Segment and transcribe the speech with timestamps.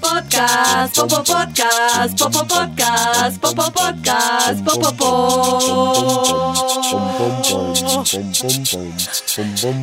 [0.00, 5.10] Podcast, popo podcast, popo podcast, popo podcast, popo po.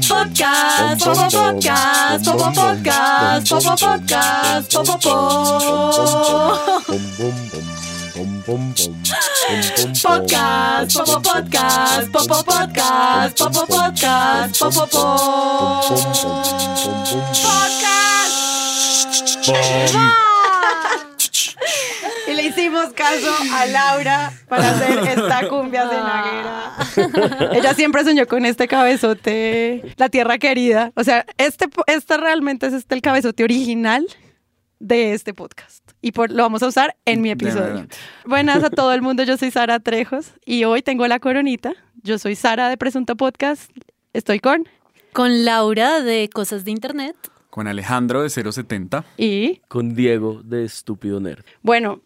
[0.08, 3.76] Podcast, popo podcast, popo podcast, popo
[4.98, 7.75] podcast,
[8.16, 8.58] popo po.
[10.02, 15.18] Podcast, popo podcast, popo podcast, popo podcast, popo po.
[17.44, 18.36] Podcast.
[22.28, 27.52] Y le hicimos caso a Laura para hacer esta cumbia cenaguera.
[27.52, 30.92] Ella siempre soñó con este cabezote, la tierra querida.
[30.96, 34.06] O sea, este, este realmente es este el cabezote original
[34.80, 35.85] de este podcast.
[36.06, 37.88] Y por, lo vamos a usar en mi episodio.
[38.26, 41.74] Buenas a todo el mundo, yo soy Sara Trejos y hoy tengo la coronita.
[42.04, 43.72] Yo soy Sara de Presunto Podcast.
[44.14, 44.68] Estoy con
[45.14, 47.16] Con Laura de Cosas de Internet.
[47.50, 49.04] Con Alejandro de 070.
[49.18, 51.44] y Con Diego de Estúpido Nerd.
[51.64, 52.02] bueno,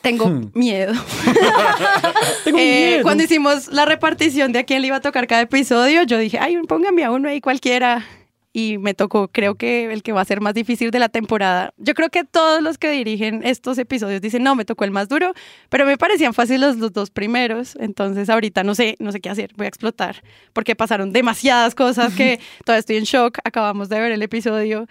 [0.00, 0.50] tengo Hmm.
[0.54, 0.94] miedo.
[2.44, 3.02] Tengo Eh, miedo.
[3.02, 6.38] cuando hicimos la repartición de a quién le iba a tocar cada episodio, yo dije,
[6.38, 8.06] ay, póngame a uno ahí cualquiera.
[8.52, 11.72] Y me tocó, creo que el que va a ser más difícil de la temporada.
[11.76, 15.08] Yo creo que todos los que dirigen estos episodios dicen, no, me tocó el más
[15.08, 15.32] duro,
[15.68, 17.76] pero me parecían fáciles los dos primeros.
[17.78, 22.12] Entonces ahorita no sé, no sé qué hacer, voy a explotar, porque pasaron demasiadas cosas
[22.14, 23.38] que todavía estoy en shock.
[23.44, 24.88] Acabamos de ver el episodio,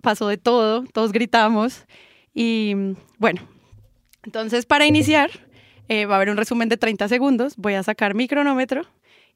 [0.00, 1.86] pasó de todo, todos gritamos.
[2.34, 2.74] Y
[3.18, 3.40] bueno,
[4.24, 5.30] entonces para iniciar,
[5.88, 7.54] eh, va a haber un resumen de 30 segundos.
[7.56, 8.82] Voy a sacar mi cronómetro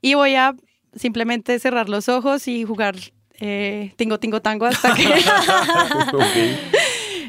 [0.03, 0.57] y voy a
[0.95, 2.97] simplemente cerrar los ojos y jugar
[3.41, 5.09] eh, tingo, tingo, tango hasta que...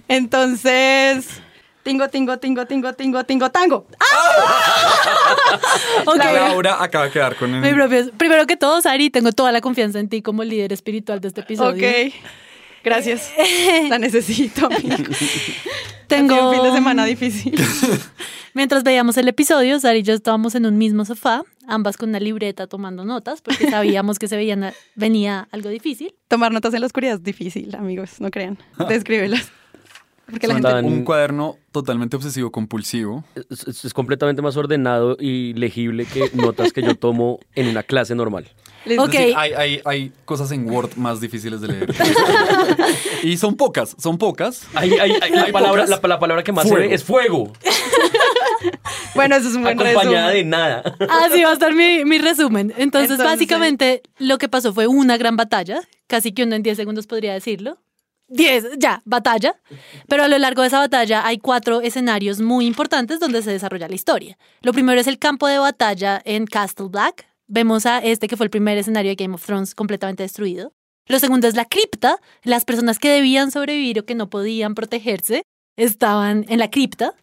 [0.08, 1.42] Entonces,
[1.84, 3.88] tingo, tingo, tingo, tingo, tingo, tingo, tango.
[6.06, 6.16] Ok.
[6.18, 7.76] Laura acaba de quedar con Mi el...
[7.76, 11.30] propio- primero que todo, Sari, tengo toda la confianza en ti como líder espiritual de
[11.30, 11.88] este episodio.
[11.88, 12.14] Ok.
[12.84, 13.32] Gracias.
[13.90, 14.66] La necesito.
[14.66, 15.04] amigo.
[16.08, 17.54] Tengo un fin de semana difícil.
[18.54, 22.20] Mientras veíamos el episodio, Sari y yo estábamos en un mismo sofá, ambas con una
[22.20, 26.14] libreta tomando notas, porque sabíamos que se veían, venía algo difícil.
[26.28, 28.58] Tomar notas en la oscuridad es difícil, amigos, no crean.
[28.90, 29.52] Descríbelas.
[30.30, 30.70] Porque la gente...
[30.70, 33.26] Tan- un cuaderno totalmente obsesivo compulsivo.
[33.50, 37.84] Es, es- es completamente más ordenado y legible que notas que yo tomo en una
[37.84, 38.48] clase normal.
[38.86, 39.04] Listo.
[39.04, 39.12] Ok.
[39.12, 41.94] Sí, hay, hay, hay cosas en Word más difíciles de leer.
[43.24, 44.66] y son pocas, son pocas.
[44.74, 46.02] Hay- hay- hay- la, palabra, pocas.
[46.02, 46.82] la, la palabra que más Fuego.
[46.82, 47.52] se ve es fuego,
[49.16, 50.34] Bueno, eso es un buen acompañada resumen.
[50.34, 50.96] de nada.
[51.26, 52.74] Así va a estar mi, mi resumen.
[52.78, 56.78] Entonces, Entonces- básicamente, lo que pasó fue una gran batalla, casi que uno en 10
[56.78, 57.78] segundos podría decirlo.
[58.30, 59.56] 10, ya, batalla.
[60.08, 63.90] Pero a lo largo de esa batalla hay cuatro escenarios muy importantes donde se desarrolla
[63.90, 64.38] la historia.
[64.62, 67.28] Lo primero es el campo de batalla en Castle Black.
[67.48, 70.72] Vemos a este que fue el primer escenario de Game of Thrones completamente destruido.
[71.08, 72.20] Lo segundo es la cripta.
[72.44, 75.44] Las personas que debían sobrevivir o que no podían protegerse
[75.76, 77.14] estaban en la cripta.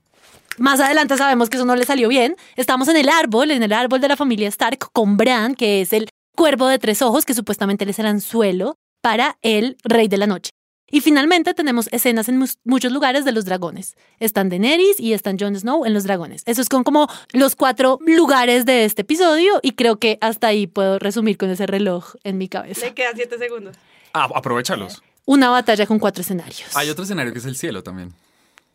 [0.59, 2.37] Más adelante sabemos que eso no le salió bien.
[2.57, 5.93] Estamos en el árbol, en el árbol de la familia Stark, con Bran, que es
[5.93, 10.27] el cuervo de tres ojos, que supuestamente es el anzuelo para el rey de la
[10.27, 10.51] noche.
[10.91, 13.95] Y finalmente tenemos escenas en muchos lugares de los dragones.
[14.21, 16.43] Están Daenerys y están Jon Snow en los dragones.
[16.47, 20.99] Esos son como los cuatro lugares de este episodio y creo que hasta ahí puedo
[20.99, 22.87] resumir con ese reloj en mi cabeza.
[22.87, 23.77] Le quedan siete segundos.
[24.15, 25.03] Ah, aprovechalos.
[25.27, 26.75] Una batalla con cuatro escenarios.
[26.75, 28.15] Hay otro escenario que es el cielo también.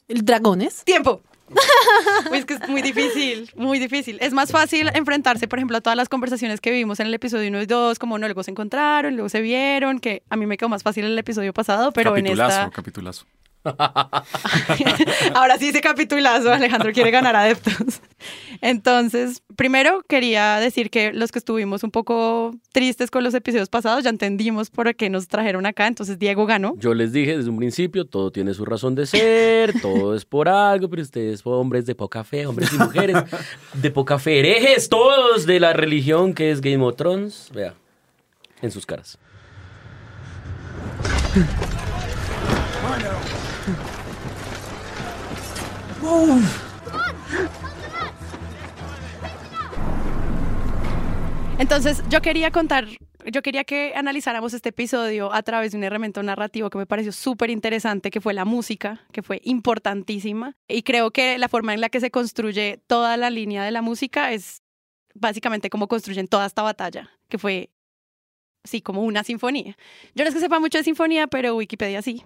[0.07, 0.83] Dragones.
[0.83, 1.23] ¡Tiempo!
[2.31, 4.17] Uy, es que es muy difícil, muy difícil.
[4.21, 7.49] Es más fácil enfrentarse, por ejemplo, a todas las conversaciones que vimos en el episodio
[7.49, 10.57] 1 y 2, como no, luego se encontraron, luego se vieron, que a mí me
[10.57, 12.71] quedó más fácil el episodio pasado, pero en capitulazo, esta...
[12.71, 13.25] capitulazo.
[15.35, 18.01] Ahora sí, ese capitulazo, Alejandro quiere ganar adeptos.
[18.65, 24.05] Entonces, primero quería decir que los que estuvimos un poco tristes con los episodios pasados,
[24.05, 26.73] ya entendimos por qué nos trajeron acá, entonces Diego ganó.
[26.77, 30.47] Yo les dije desde un principio, todo tiene su razón de ser, todo es por
[30.47, 33.17] algo, pero ustedes hombres de poca fe, hombres y mujeres
[33.73, 37.73] de poca fe, herejes todos de la religión que es Game of Thrones, vea,
[38.61, 39.19] en sus caras.
[51.63, 52.89] Entonces, yo quería contar,
[53.25, 57.13] yo quería que analizáramos este episodio a través de un elemento narrativo que me pareció
[57.13, 60.57] súper interesante, que fue la música, que fue importantísima.
[60.67, 63.81] Y creo que la forma en la que se construye toda la línea de la
[63.81, 64.61] música es
[65.13, 67.69] básicamente como construyen toda esta batalla, que fue,
[68.65, 69.77] sí, como una sinfonía.
[70.15, 72.25] Yo no es que sepa mucho de sinfonía, pero Wikipedia sí.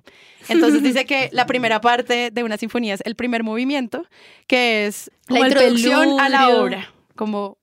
[0.50, 4.08] Entonces dice que la primera parte de una sinfonía es el primer movimiento,
[4.48, 7.60] que es la Como el introducción a la obra, como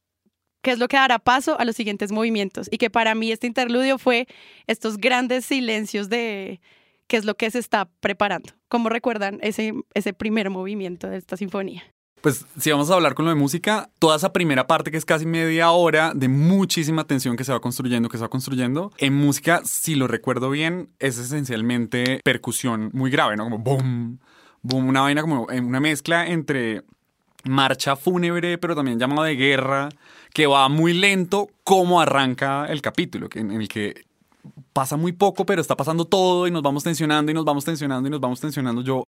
[0.65, 2.69] qué es lo que dará paso a los siguientes movimientos.
[2.73, 4.27] Y que para mí este interludio fue
[4.67, 6.61] estos grandes silencios de
[7.07, 8.51] qué es lo que se está preparando.
[8.69, 11.85] ¿Cómo recuerdan ese, ese primer movimiento de esta sinfonía?
[12.23, 15.05] Pues si vamos a hablar con lo de música, toda esa primera parte que es
[15.05, 19.13] casi media hora de muchísima tensión que se va construyendo, que se va construyendo, en
[19.13, 23.45] música, si lo recuerdo bien, es esencialmente percusión muy grave, ¿no?
[23.45, 24.21] Como boom,
[24.63, 26.85] boom, una vaina como una mezcla entre
[27.45, 29.89] marcha fúnebre, pero también llamado de guerra,
[30.33, 34.05] que va muy lento, como arranca el capítulo, que- en el que
[34.73, 38.09] pasa muy poco, pero está pasando todo y nos vamos tensionando y nos vamos tensionando
[38.09, 38.83] y nos vamos tensionando.
[38.83, 39.05] Yo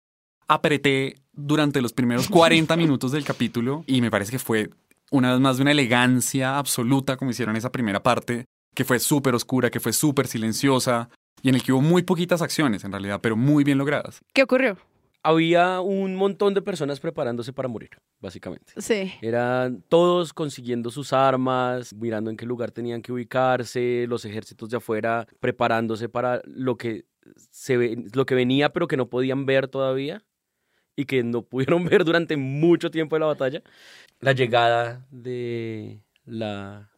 [0.48, 4.70] apreté durante los primeros 40 minutos del capítulo y me parece que fue
[5.12, 8.46] una vez más de una elegancia absoluta como hicieron esa primera parte,
[8.76, 11.10] que fue súper oscura, que fue súper silenciosa
[11.42, 14.20] y en el que hubo muy poquitas acciones en realidad, pero muy bien logradas.
[14.34, 14.78] ¿Qué ocurrió?
[15.28, 17.90] Había un montón de personas preparándose para morir,
[18.20, 18.74] básicamente.
[18.78, 19.12] Sí.
[19.22, 24.78] Eran todos consiguiendo sus armas, mirando en qué lugar tenían que ubicarse, los ejércitos de
[24.78, 27.06] afuera preparándose para lo que
[27.50, 30.24] se ve- lo que venía pero que no podían ver todavía
[30.96, 33.64] y que no pudieron ver durante mucho tiempo de la batalla.
[34.20, 36.92] La llegada de la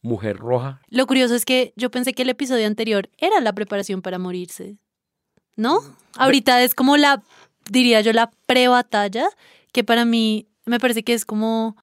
[0.00, 0.80] mujer roja.
[0.88, 4.78] Lo curioso es que yo pensé que el episodio anterior era la preparación para morirse.
[5.56, 5.80] ¿No?
[6.16, 7.20] Ahorita es como la,
[7.70, 9.28] diría yo, la pre-batalla,
[9.72, 11.76] que para mí me parece que es como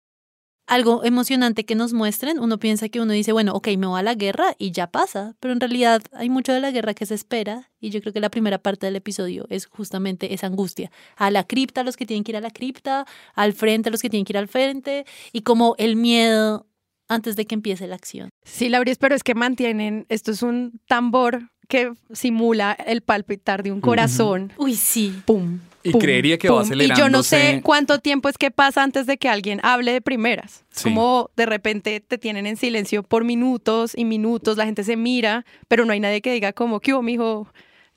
[0.68, 2.40] algo emocionante que nos muestren.
[2.40, 5.36] Uno piensa que uno dice, bueno, ok, me voy a la guerra y ya pasa,
[5.40, 8.20] pero en realidad hay mucho de la guerra que se espera y yo creo que
[8.20, 10.92] la primera parte del episodio es justamente esa angustia.
[11.16, 13.06] A la cripta, a los que tienen que ir a la cripta,
[13.36, 16.66] al frente, a los que tienen que ir al frente y como el miedo
[17.08, 18.30] antes de que empiece la acción.
[18.44, 23.72] Sí, Lauris, pero es que mantienen, esto es un tambor que simula el palpitar de
[23.72, 24.52] un corazón.
[24.58, 25.22] Uy, sí.
[25.26, 25.60] Pum.
[25.86, 26.72] Y pum, creería que va pum.
[26.82, 27.62] Y yo no sé acelerándose.
[27.64, 30.66] cuánto tiempo es que pasa antes de que alguien hable de primeras.
[30.72, 30.84] Sí.
[30.86, 35.46] Como de repente te tienen en silencio por minutos y minutos, la gente se mira,
[35.68, 37.48] pero no hay nadie que diga como, ¿qué hubo, mijo?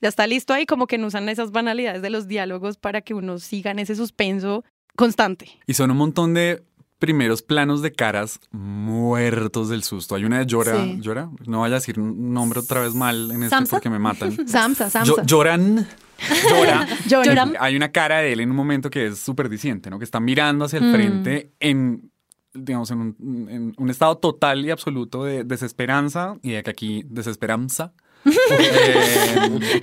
[0.01, 3.13] Ya está listo ahí, como que no usan esas banalidades de los diálogos para que
[3.13, 4.63] uno siga en ese suspenso
[4.95, 5.49] constante.
[5.67, 6.63] Y son un montón de
[6.99, 10.15] primeros planos de caras muertos del susto.
[10.15, 10.97] Hay una de Llora, Sí.
[11.01, 13.71] Llora, no vaya a decir un nombre otra vez mal en este ¿Samsa?
[13.77, 14.31] porque me matan.
[14.47, 15.03] Samsa, Samsa.
[15.03, 15.87] Yo- lloran,
[16.49, 16.87] llora.
[17.07, 17.55] Lloran.
[17.59, 19.97] Hay una cara de él en un momento que es súper diciente, ¿no?
[19.99, 20.93] Que está mirando hacia el Mm.
[20.93, 22.11] frente en,
[22.53, 27.03] digamos, en un, en un estado total y absoluto de desesperanza y de que aquí
[27.07, 27.93] desesperanza.
[28.51, 29.81] Eh,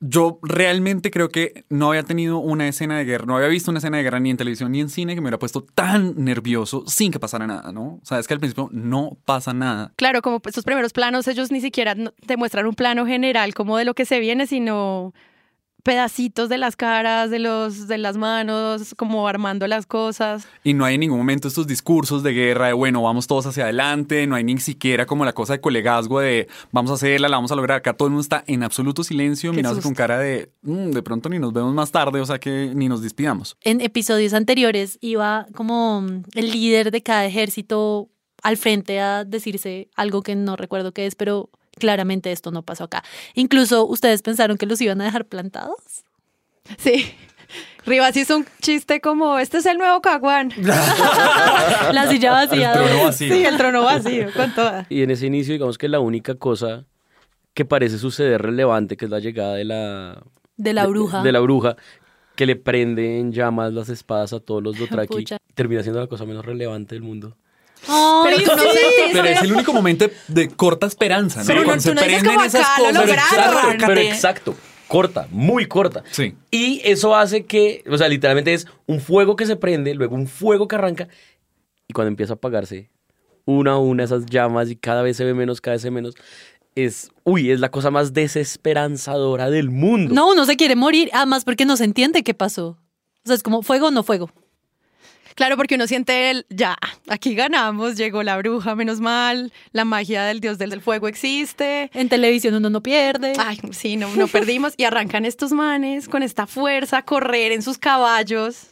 [0.00, 3.78] yo realmente creo que no había tenido una escena de guerra, no había visto una
[3.78, 6.84] escena de guerra ni en televisión ni en cine que me hubiera puesto tan nervioso
[6.86, 8.00] sin que pasara nada, ¿no?
[8.02, 9.92] O sea, es que al principio no pasa nada.
[9.96, 11.94] Claro, como estos primeros planos, ellos ni siquiera
[12.26, 15.14] te muestran un plano general como de lo que se viene, sino
[15.82, 20.46] pedacitos de las caras, de los, de las manos, como armando las cosas.
[20.64, 23.64] Y no hay en ningún momento estos discursos de guerra de, bueno, vamos todos hacia
[23.64, 27.36] adelante, no hay ni siquiera como la cosa de colegazgo de, vamos a hacerla, la
[27.36, 27.78] vamos a lograr.
[27.78, 31.28] Acá todo el mundo está en absoluto silencio, mirándose con cara de, "Mm, de pronto
[31.28, 33.56] ni nos vemos más tarde, o sea que ni nos despidamos.
[33.62, 38.08] En episodios anteriores iba como mm, el líder de cada ejército
[38.42, 41.50] al frente a decirse algo que no recuerdo qué es, pero
[41.82, 43.02] claramente esto no pasó acá.
[43.34, 46.04] Incluso ustedes pensaron que los iban a dejar plantados.
[46.78, 47.12] Sí.
[47.84, 50.52] Rivas hizo un chiste como, este es el nuevo Caguán.
[51.92, 52.72] La silla vacía.
[52.72, 53.34] El trono vacío.
[53.34, 54.86] Sí, el trono vacío, con toda.
[54.88, 56.84] Y en ese inicio, digamos que la única cosa
[57.54, 60.22] que parece suceder relevante, que es la llegada de la,
[60.56, 61.22] De la de- bruja.
[61.22, 61.76] De, la bruja,
[62.36, 65.14] que le prende en llamas las espadas a todos los Dothraki.
[65.14, 65.38] Pucha.
[65.54, 67.36] Termina siendo la cosa menos relevante del mundo.
[67.88, 68.68] Ay, Pero tú no sí.
[68.78, 71.46] sentiste- Pero es el único momento de, corta esperanza, ¿no?
[71.46, 73.00] Pero no- Cuando tú no dices prenden como esas acá, lo cosas.
[73.06, 73.54] lograron.
[73.56, 74.54] exacto, pero exacto.
[74.88, 76.04] Corta, muy corta.
[76.10, 76.34] Sí.
[76.50, 80.26] Y eso hace que, o sea, literalmente es un fuego que se prende, luego un
[80.26, 81.08] fuego que arranca,
[81.88, 82.90] y cuando empieza a apagarse,
[83.46, 85.92] una a una esas llamas y cada vez se ve menos, cada vez se ve
[85.94, 86.14] menos,
[86.74, 90.14] es, uy, es la cosa más desesperanzadora del mundo.
[90.14, 92.68] No, uno se quiere morir, además porque no se entiende qué pasó.
[93.24, 94.30] O sea, es como fuego o no fuego.
[95.34, 96.76] Claro, porque uno siente el, ya,
[97.08, 101.90] aquí ganamos, llegó la bruja, menos mal, la magia del dios del, fuego existe.
[101.94, 103.34] En televisión uno no pierde.
[103.38, 104.74] Ay, sí, no, no perdimos.
[104.76, 108.68] Y arrancan estos manes con esta fuerza a correr en sus caballos.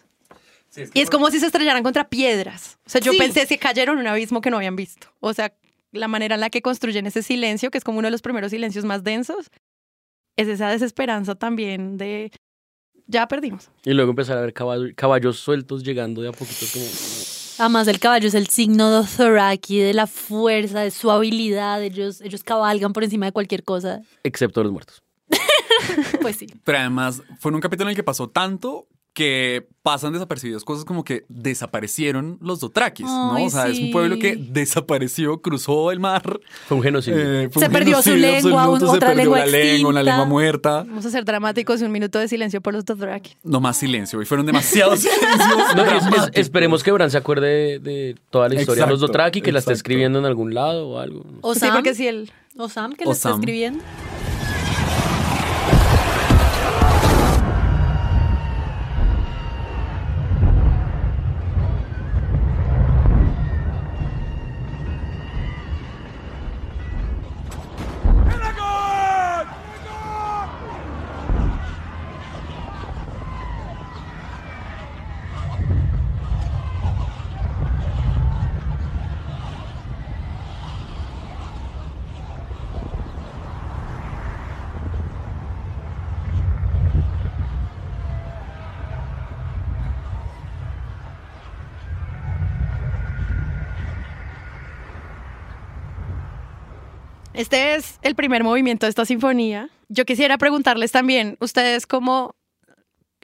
[0.95, 2.79] Y es como si se estrellaran contra piedras.
[2.87, 3.19] O sea, yo Sí.
[3.19, 5.09] pensé que cayeron en un abismo que no habían visto.
[5.21, 5.52] O sea,
[5.93, 8.50] la manera en la que construyen ese silencio, que es como uno de los primeros
[8.52, 9.50] silencios más densos,
[10.37, 12.31] es esa desesperanza también de,
[13.11, 13.69] ya perdimos.
[13.85, 16.85] Y luego empezar a ver caballo- caballos sueltos llegando de a poquito como...
[17.59, 21.83] Además, el caballo es el signo de Dothraki, de la fuerza, de su habilidad.
[21.83, 24.00] Ellos, ellos cabalgan por encima de cualquier cosa.
[24.23, 25.02] Excepto los muertos.
[26.23, 26.47] Pues sí.
[26.64, 28.87] Pero además fue en un capítulo en el que pasó tanto
[29.21, 33.35] que pasan desapercibidos cosas como que desaparecieron los Dothrakis, ¿no?
[33.35, 36.41] Ay, o sea, es un pueblo que desapareció, cruzó el mar.
[36.67, 37.19] Fue un genocidio.
[37.19, 39.91] eh, fue Se un perdió su lengua, absoluto, un- se otra perdió lengua la lengua,
[39.91, 40.85] una lengua muerta.
[40.85, 43.37] Vamos a ser dramáticos, un minuto de silencio por los Dothraki.
[43.45, 45.31] No más silencio, y fueron demasiados silencios.
[45.49, 46.31] No, es- es- dramáticos.
[46.35, 49.53] esperemos que Bran se acuerde de, de toda la historia de los Exacto, Dothraki, que
[49.53, 49.77] la esté exacto.
[49.77, 51.25] escribiendo en algún lado o algo.
[51.43, 52.31] O Sí, Sam, porque si el...
[52.57, 53.83] o Sam que lo está escribiendo.
[97.40, 99.70] Este es el primer movimiento de esta sinfonía.
[99.88, 102.35] Yo quisiera preguntarles también, ¿ustedes cómo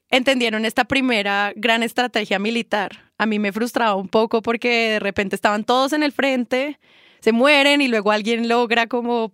[0.09, 3.13] entendieron esta primera gran estrategia militar?
[3.19, 6.79] A mí me frustraba un poco porque de repente estaban todos en el frente,
[7.21, 9.31] se mueren y luego alguien logra como,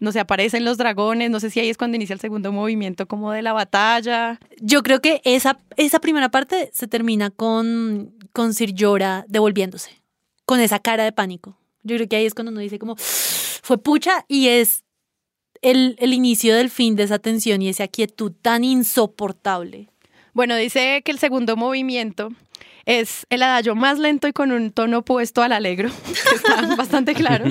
[0.00, 3.06] no sé, aparecen los dragones, no sé si ahí es cuando inicia el segundo movimiento
[3.06, 4.40] como de la batalla.
[4.58, 10.00] Yo creo que esa, esa primera parte se termina con, con Sir Jorah devolviéndose,
[10.46, 11.58] con esa cara de pánico.
[11.84, 14.84] Yo creo que ahí es cuando uno dice como, fue pucha y es
[15.62, 19.88] el, el inicio del fin de esa tensión y esa quietud tan insoportable.
[20.32, 22.30] Bueno, dice que el segundo movimiento
[22.86, 25.90] es el adagio más lento y con un tono opuesto al alegro,
[26.34, 27.46] está bastante claro.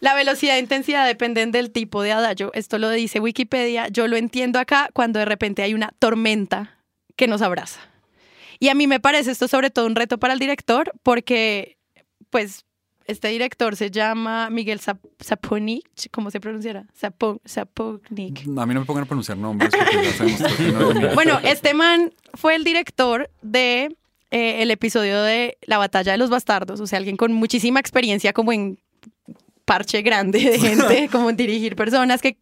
[0.00, 2.50] La velocidad e intensidad dependen del tipo de adagio.
[2.52, 3.88] Esto lo dice Wikipedia.
[3.88, 6.78] Yo lo entiendo acá cuando de repente hay una tormenta
[7.16, 7.80] que nos abraza.
[8.58, 11.78] Y a mí me parece esto sobre todo un reto para el director porque,
[12.28, 12.66] pues,
[13.06, 16.86] este director se llama Miguel Zap- Saponik, ¿cómo se pronunciará?
[16.98, 17.40] Zapo-.
[18.56, 21.14] A mí no me pongan a pronunciar nombres porque no.
[21.14, 23.94] Bueno, este man fue el director de
[24.30, 28.32] eh, el episodio de La Batalla de los Bastardos, o sea, alguien con muchísima experiencia
[28.32, 28.78] como en
[29.64, 32.36] parche grande de gente, como en dirigir personas que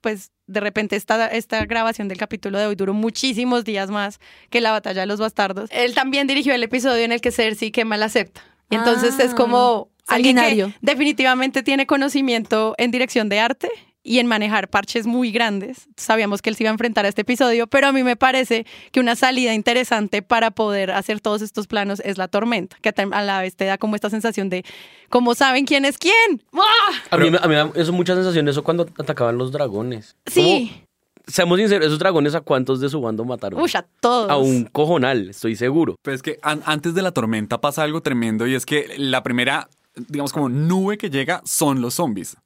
[0.00, 4.20] pues de repente esta, esta grabación del capítulo de hoy duró muchísimos días más
[4.50, 5.68] que la batalla de los bastardos.
[5.72, 8.42] Él también dirigió el episodio en el que Cersei quema la septa.
[8.70, 13.68] Y entonces Ah, es como alguien que definitivamente tiene conocimiento en dirección de arte
[14.04, 15.88] y en manejar parches muy grandes.
[15.96, 18.64] Sabíamos que él se iba a enfrentar a este episodio, pero a mí me parece
[18.90, 23.22] que una salida interesante para poder hacer todos estos planos es la tormenta, que a
[23.22, 24.64] la vez te da como esta sensación de
[25.10, 26.42] cómo saben quién es quién.
[26.54, 26.92] ¡Ah!
[27.10, 30.16] A mí, me- a mí me da eso mucha sensación eso cuando atacaban los dragones.
[30.24, 30.86] Sí, Como,
[31.26, 33.60] seamos sinceros, esos dragones a cuántos de su bando mataron.
[33.60, 34.30] Uy, a todos.
[34.30, 35.96] a un cojonal, estoy seguro.
[36.02, 39.22] Pero es que an- antes de la tormenta pasa algo tremendo y es que la
[39.22, 39.68] primera,
[40.08, 42.36] digamos, como nube que llega son los zombies.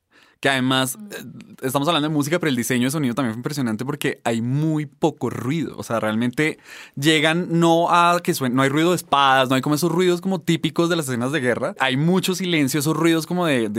[0.42, 1.24] Que además, eh,
[1.62, 4.86] estamos hablando de música, pero el diseño de sonido también fue impresionante porque hay muy
[4.86, 5.76] poco ruido.
[5.78, 6.58] O sea, realmente
[6.96, 10.20] llegan no a que suene, no hay ruido de espadas, no hay como esos ruidos
[10.20, 11.76] como típicos de las escenas de guerra.
[11.78, 13.70] Hay mucho silencio, esos ruidos como de,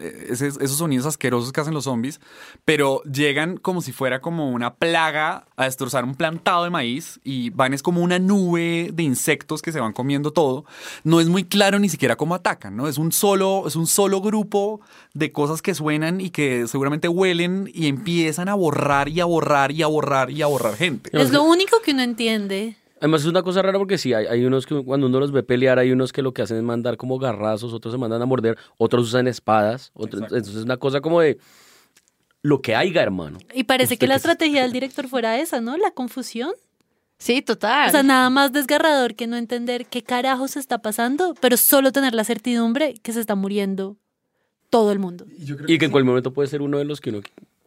[0.00, 2.20] eh, esos sonidos asquerosos que hacen los zombies,
[2.64, 7.50] pero llegan como si fuera como una plaga a destrozar un plantado de maíz y
[7.50, 10.66] van es como una nube de insectos que se van comiendo todo.
[11.02, 12.86] No es muy claro ni siquiera cómo atacan, ¿no?
[12.86, 14.80] Es un solo, es un solo grupo
[15.14, 19.72] de cosas que suenan y que seguramente huelen y empiezan a borrar y a borrar
[19.72, 21.10] y a borrar y a borrar gente.
[21.12, 22.76] Es lo único que uno entiende.
[23.00, 25.42] Además es una cosa rara porque sí, hay, hay unos que cuando uno los ve
[25.42, 28.26] pelear, hay unos que lo que hacen es mandar como garrazos, otros se mandan a
[28.26, 31.38] morder, otros usan espadas, otros, entonces es una cosa como de
[32.42, 33.38] lo que haya, hermano.
[33.54, 35.76] Y parece que la que- estrategia del director fuera esa, ¿no?
[35.76, 36.52] La confusión.
[37.18, 37.88] Sí, total.
[37.88, 42.14] O sea, nada más desgarrador que no entender qué carajos está pasando, pero solo tener
[42.14, 43.96] la certidumbre que se está muriendo
[44.72, 45.26] todo el mundo.
[45.68, 47.20] Y que en cualquier momento puede ser uno de los que uno...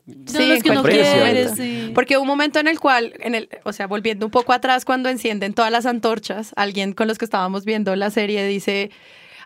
[0.07, 1.91] Los que uno quiere, sí.
[1.93, 4.85] Porque hubo un momento en el cual, en el, o sea, volviendo un poco atrás,
[4.85, 8.89] cuando encienden todas las antorchas, alguien con los que estábamos viendo la serie dice,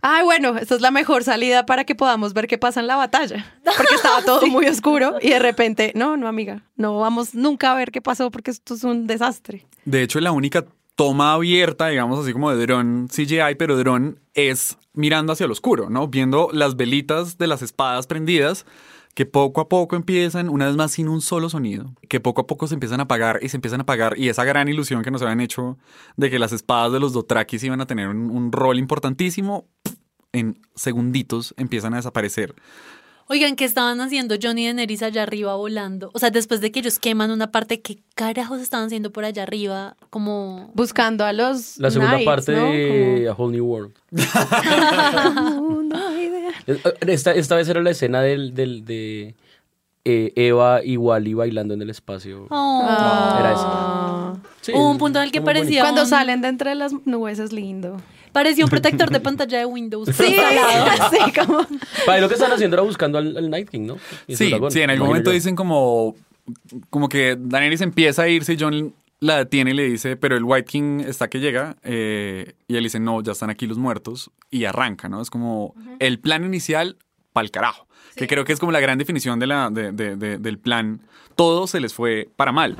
[0.02, 2.96] ay, bueno, esta es la mejor salida para que podamos ver qué pasa en la
[2.96, 3.46] batalla.
[3.78, 7.76] Porque estaba todo muy oscuro y de repente, no, no, amiga, no vamos nunca a
[7.76, 9.66] ver qué pasó porque esto es un desastre.
[9.84, 10.66] De hecho, la única
[11.00, 15.90] toma abierta, digamos así como de dron CGI, pero dron es mirando hacia el oscuro,
[15.90, 16.10] ¿no?
[16.10, 18.66] Viendo las velitas de las espadas prendidas
[19.14, 22.48] que poco a poco empiezan, una vez más sin un solo sonido, que poco a
[22.48, 25.10] poco se empiezan a apagar y se empiezan a apagar y esa gran ilusión que
[25.10, 25.78] nos habían hecho
[26.18, 29.70] de que las espadas de los Dothrakis iban a tener un, un rol importantísimo,
[30.34, 32.56] en segunditos empiezan a desaparecer.
[33.32, 36.10] Oigan, ¿qué estaban haciendo Johnny y Daenerys allá arriba volando?
[36.16, 39.44] O sea, después de que ellos queman una parte, ¿qué carajos estaban haciendo por allá
[39.44, 39.96] arriba?
[40.10, 40.72] Como...
[40.74, 42.64] Buscando a los La segunda knights, parte ¿no?
[42.66, 43.94] de A Whole New World.
[45.24, 45.90] Como-.
[46.66, 49.36] Eh, Esta, esta vez era la escena del, del- de
[50.06, 52.48] eh, Eva y Wally bailando en el espacio.
[52.50, 52.82] Oh.
[52.84, 54.34] Era Ah.
[54.62, 57.38] Sí, Hubo un punto en el que parecía Cuando un- salen de entre las nubes
[57.38, 57.98] es lindo.
[58.32, 60.10] Parecía un protector de pantalla de Windows.
[60.16, 61.66] Sí, sí, como...
[62.06, 63.98] Pa, y lo que están haciendo era buscando al, al Night King, ¿no?
[64.28, 65.34] Y Sí, dragón, sí, en algún momento yo.
[65.36, 66.16] dicen como,
[66.90, 70.44] como que Daenerys empieza a irse y John la detiene y le dice, pero el
[70.46, 71.76] White King está que llega.
[71.84, 74.32] eh, y él dice, no, ya están aquí los muertos.
[74.50, 75.22] Y arranca, ¿no?
[75.22, 76.98] Es como el plan inicial
[77.34, 77.88] pa'l carajo.
[78.16, 81.02] Que creo que es como la gran definición de la, de- de- de- del plan.
[81.36, 82.76] Todo se les fue para mal.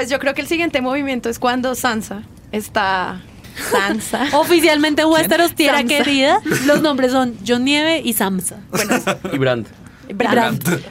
[0.00, 3.20] Pues yo creo que el siguiente movimiento es cuando Sansa está...
[3.70, 4.28] Sansa.
[4.32, 8.60] Oficialmente Westeros, tierra querida, los nombres son John Nieve y Samsa.
[8.70, 8.94] Bueno,
[9.30, 9.66] Y Brand.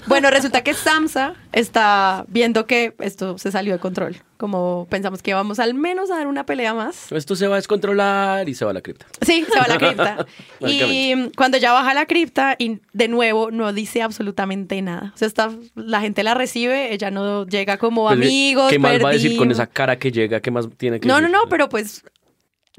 [0.07, 4.17] Bueno, resulta que Samsa está viendo que esto se salió de control.
[4.38, 7.11] Como pensamos que íbamos al menos a dar una pelea más.
[7.11, 9.05] Esto se va a descontrolar y se va a la cripta.
[9.21, 10.25] Sí, se va a la cripta.
[10.61, 15.11] y cuando ya baja a la cripta y de nuevo no dice absolutamente nada.
[15.13, 18.69] O sea, está, la gente la recibe, ella no llega como Pues, amigos.
[18.69, 20.39] ¿Qué más va a decir con esa cara que llega?
[20.39, 22.03] ¿Qué más tiene que No, no, no, pero pues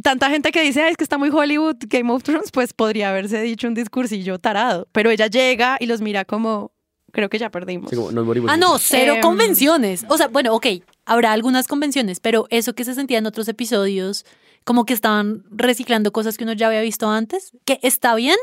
[0.02, 3.11] tanta gente que dice, "Ay, es que está muy Hollywood, Game of Thrones, pues podría
[3.11, 4.88] haberse dicho un discursillo tarado.
[4.92, 6.73] Pero ella llega y los mira como,
[7.12, 7.90] creo que ya perdimos.
[7.90, 8.50] Sí, como nos morimos.
[8.50, 9.21] Ah, no, cero Em.
[9.21, 10.04] convenciones.
[10.09, 10.66] O sea, bueno, ok,
[11.07, 14.25] habrá algunas convenciones, pero eso que se sentía en otros episodios,
[14.64, 18.37] como que estaban reciclando cosas que uno ya había visto antes, que está bien,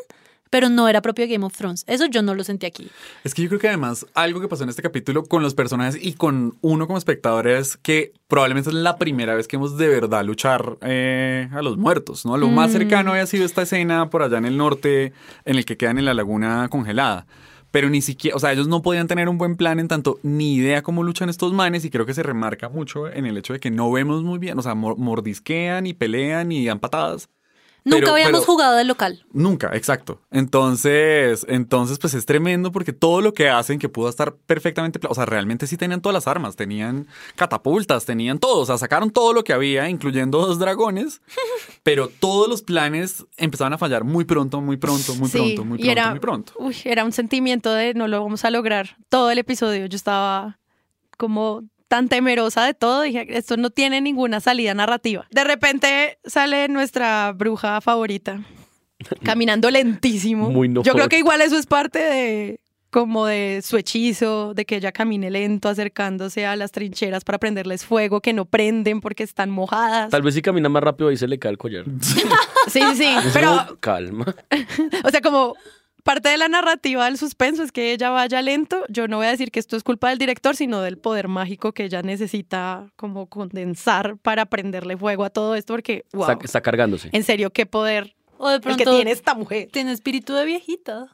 [0.49, 1.83] pero no era propio de Game of Thrones.
[1.87, 2.89] Eso yo no lo sentí aquí.
[3.23, 5.97] Es que yo creo que además algo que pasó en este capítulo con los personajes
[6.01, 9.87] y con uno como espectador es que probablemente es la primera vez que hemos de
[9.87, 12.37] verdad luchar eh, a los muertos, ¿no?
[12.37, 15.13] Lo más cercano había sido esta escena por allá en el norte
[15.45, 17.25] en el que quedan en la laguna congelada.
[17.69, 20.55] Pero ni siquiera, o sea, ellos no podían tener un buen plan en tanto ni
[20.55, 23.59] idea cómo luchan estos manes y creo que se remarca mucho en el hecho de
[23.59, 27.27] que no vemos muy bien, o sea, mor- mordisquean y pelean y dan patadas.
[27.87, 29.25] Nunca Pero- habíamos pero- jugado de local.
[29.31, 30.19] Nunca, exacto.
[30.29, 35.15] Entonces, entonces, pues es tremendo porque todo lo que hacen que pudo estar perfectamente, o
[35.15, 39.31] sea, realmente sí tenían todas las armas, tenían catapultas, tenían todo, o sea, sacaron todo
[39.31, 41.21] lo que había, incluyendo dos dragones,
[41.83, 45.77] pero todos los planes empezaban a fallar muy pronto, muy pronto, muy Sí, pronto, muy
[45.77, 46.53] pronto, era, muy pronto.
[46.59, 48.97] Uy, era un sentimiento de no lo vamos a lograr.
[49.09, 50.59] Todo el episodio yo estaba
[51.17, 55.27] como tan temerosa de todo, dije, esto no tiene ninguna salida narrativa.
[55.31, 58.41] De repente sale nuestra bruja favorita,
[59.23, 60.49] caminando lentísimo.
[60.49, 64.65] Muy no yo creo que igual eso es parte de como de su hechizo, de
[64.65, 69.23] que ella camine lento acercándose a las trincheras para prenderles fuego, que no prenden porque
[69.23, 70.09] están mojadas.
[70.09, 71.85] Tal vez si camina más rápido ahí se le cae el collar.
[72.67, 74.35] Sí, sí, Pero como, calma.
[75.03, 75.55] o sea, como
[76.07, 78.83] parte de la narrativa del suspenso es que ella vaya lento.
[78.87, 81.73] Yo no voy a decir que esto es culpa del director, sino del poder mágico
[81.73, 86.61] que ella necesita como condensar para prenderle fuego a todo esto, porque, wow, Está, está
[86.61, 87.09] cargándose.
[87.11, 89.67] en serio, qué poder O de el pronto que tiene esta mujer.
[89.71, 91.07] tiene espíritu de viejita.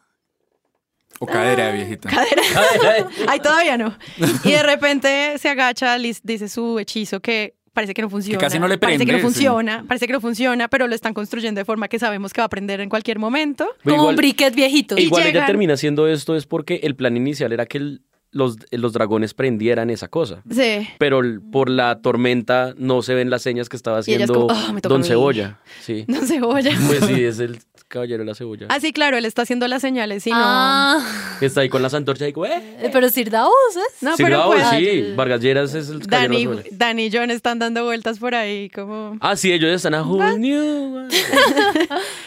[1.19, 2.09] O cadera de viejita.
[2.09, 2.41] Cadera.
[3.27, 3.97] Ay, todavía no.
[4.43, 8.39] Y de repente se agacha, dice su hechizo que parece que no funciona.
[8.39, 9.33] casi no le Parece que no prende, sí.
[9.33, 12.45] funciona, parece que no funciona, pero lo están construyendo de forma que sabemos que va
[12.45, 13.67] a prender en cualquier momento.
[13.83, 14.97] Pero como igual- un briquet viejito.
[14.97, 18.57] Y Igual ella termina haciendo esto es porque el plan inicial era que el- los,
[18.71, 20.41] los dragones prendieran esa cosa.
[20.49, 20.87] Sí.
[20.97, 25.01] Pero por la tormenta no se ven las señas que estaba haciendo como, "Ah, Don
[25.01, 25.07] mí".
[25.07, 25.59] Cebolla.
[25.81, 26.05] Sí.
[26.07, 26.71] No cebolla.
[26.87, 27.59] Pues sí, es el
[27.93, 28.65] caballero de la cebolla.
[28.69, 30.37] Ah, sí, claro, él está haciendo las señales y no.
[30.39, 32.77] Ah, Que está ahí con las antorchas y ¡eh!
[32.81, 34.01] eh, pero Sir Davos, ¿es?
[34.01, 35.13] No, sí, pero pues, sí.
[35.15, 36.77] Vargas Lleras es el caballero Dani, de la cebolla.
[36.77, 39.17] Dani y John están dando vueltas por ahí como...
[39.21, 41.09] Ah, sí, ellos están a whole new one.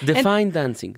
[0.07, 0.95] The fine dancing.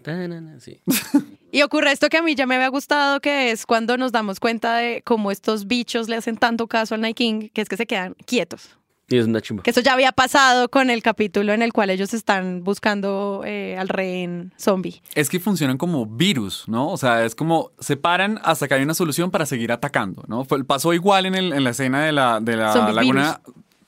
[0.61, 0.81] Sí.
[1.51, 4.39] Y ocurre esto que a mí ya me había gustado, que es cuando nos damos
[4.39, 7.79] cuenta de cómo estos bichos le hacen tanto caso al Night King, que es que
[7.79, 8.78] se quedan quietos.
[9.11, 9.62] Y es una chimba.
[9.62, 13.77] Que eso ya había pasado con el capítulo en el cual ellos están buscando eh,
[13.79, 15.01] al rehén zombie.
[15.14, 16.88] Es que funcionan como virus, ¿no?
[16.90, 20.44] O sea, es como se paran hasta que hay una solución para seguir atacando, ¿no?
[20.44, 23.40] Fue, pasó igual en, el- en la escena de la, de la Zombie laguna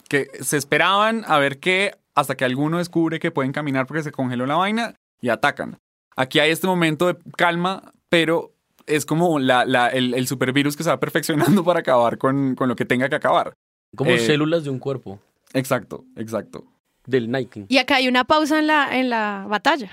[0.08, 4.12] que se esperaban a ver qué hasta que alguno descubre que pueden caminar porque se
[4.12, 5.76] congeló la vaina y atacan.
[6.16, 8.52] Aquí hay este momento de calma, pero
[8.86, 12.68] es como la, la- el, el supervirus que se va perfeccionando para acabar con, con
[12.68, 13.52] lo que tenga que acabar.
[13.96, 15.18] Como Eh, células de un cuerpo.
[15.52, 16.64] Exacto, exacto.
[17.06, 17.64] Del Nike.
[17.68, 19.90] Y acá hay una pausa en la, en la batalla.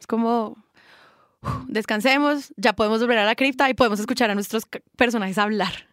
[0.00, 0.56] Es como,
[1.68, 4.64] descansemos, ya podemos volver a la cripta y podemos escuchar a nuestros
[4.96, 5.86] personajes hablar.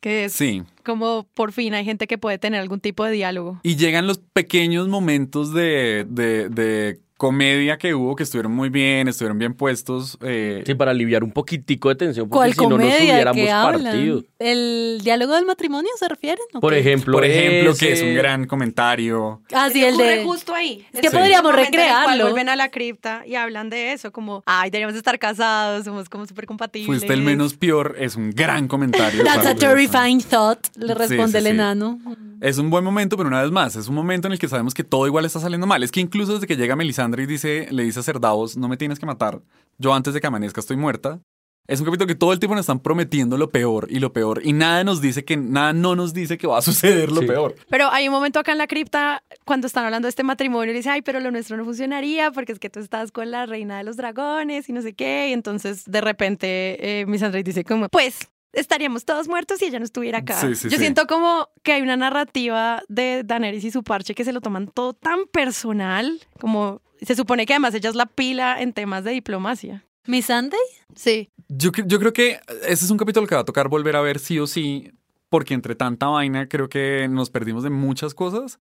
[0.00, 0.62] Que es Sí.
[0.82, 3.60] como por fin hay gente que puede tener algún tipo de diálogo.
[3.62, 9.06] Y llegan los pequeños momentos de, de, de comedia que hubo, que estuvieron muy bien,
[9.06, 10.16] estuvieron bien puestos.
[10.22, 14.24] eh, Sí, para aliviar un poquitico de tensión, porque ¿Cuál si no nos hubiéramos partido.
[14.38, 16.42] ¿El diálogo del matrimonio se refieren?
[16.54, 16.78] ¿O Por qué?
[16.80, 19.42] ejemplo, por ejemplo, que es un gran comentario.
[19.52, 20.24] Ah, sí, el de...
[20.24, 20.86] justo ahí.
[20.94, 22.24] Es que Ese podríamos recrearlo.
[22.24, 26.24] Vuelven a la cripta y hablan de eso, como, ay, deberíamos estar casados, somos como
[26.26, 26.86] súper compatibles.
[26.86, 29.22] Fuiste el menos peor, es un gran comentario.
[29.24, 31.50] That's a terrifying thought, le Sí, responde sí, el sí.
[31.50, 32.00] enano.
[32.40, 34.72] Es un buen momento, pero una vez más, es un momento en el que sabemos
[34.72, 35.82] que todo igual está saliendo mal.
[35.82, 38.76] Es que incluso desde que llega Melisandre y dice, le dice a Cerdavos, no me
[38.76, 39.40] tienes que matar,
[39.78, 41.20] yo antes de que amanezca estoy muerta.
[41.66, 44.40] Es un capítulo que todo el tiempo nos están prometiendo lo peor y lo peor
[44.44, 46.62] y nada nos dice que nada no nos dice que va a
[47.02, 47.26] suceder lo Sí.
[47.28, 47.54] peor.
[47.68, 50.76] Pero hay un momento acá en la cripta cuando están hablando de este matrimonio y
[50.76, 53.78] dice, ay, pero lo nuestro no funcionaría porque es que tú estás con la reina
[53.78, 55.28] de los dragones y no sé qué.
[55.28, 58.18] Y entonces de repente eh, Misandre dice como, pues
[58.52, 60.40] estaríamos todos muertos si ella no estuviera acá.
[60.40, 60.82] Sí, sí, Yo sí.
[60.82, 64.68] siento como que hay una narrativa de Daenerys y su parche que se lo toman
[64.68, 69.12] todo tan personal, como se supone que además ella es la pila en temas de
[69.12, 69.84] diplomacia.
[70.06, 70.58] ¿Mi Sunday?
[70.94, 71.30] Sí.
[71.48, 74.18] Yo, yo creo que ese es un capítulo que va a tocar volver a ver
[74.18, 74.92] sí o sí,
[75.28, 78.58] porque entre tanta vaina creo que nos perdimos de muchas cosas.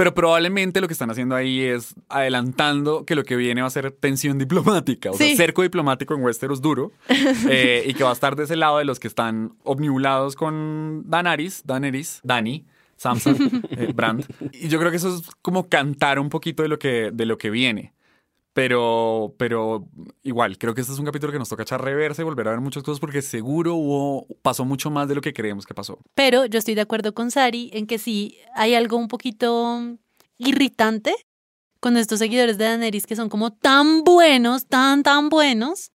[0.00, 3.70] Pero probablemente lo que están haciendo ahí es adelantando que lo que viene va a
[3.70, 5.28] ser tensión diplomática, o Sí.
[5.28, 6.90] sea, cerco diplomático en Westeros duro,
[7.50, 11.02] eh, y que va a estar de ese lado de los que están obnublados con
[11.04, 12.64] Daenerys, Daenerys, Dani,
[12.96, 13.36] Samson,
[13.76, 14.24] eh, Brand.
[14.54, 17.36] Y yo creo que eso es como cantar un poquito de lo que, de lo
[17.36, 17.92] que viene.
[18.52, 19.88] Pero, pero
[20.22, 22.50] igual, creo que este es un capítulo que nos toca echar reversa y volver a
[22.50, 26.00] ver muchas cosas porque seguro hubo, pasó mucho más de lo que creemos que pasó.
[26.14, 29.96] Pero yo estoy de acuerdo con Sari en que sí hay algo un poquito
[30.36, 31.14] irritante
[31.78, 35.92] con estos seguidores de Daenerys que son como tan buenos, tan, tan buenos,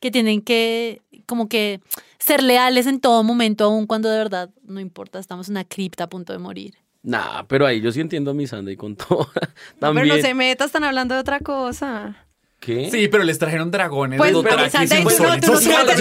[0.00, 1.80] que tienen que como que
[2.18, 6.04] ser leales en todo momento, aun cuando de verdad no importa, estamos en una cripta
[6.04, 6.74] a punto de morir.
[7.02, 9.28] Nah, pero ahí yo sí entiendo a mi Sandy con todo.
[9.78, 10.06] También.
[10.06, 12.26] Pero no se meta, están hablando de otra cosa.
[12.60, 12.90] ¿Qué?
[12.90, 15.58] Sí, pero les trajeron dragones Pues, de pero Sandra, no- tú no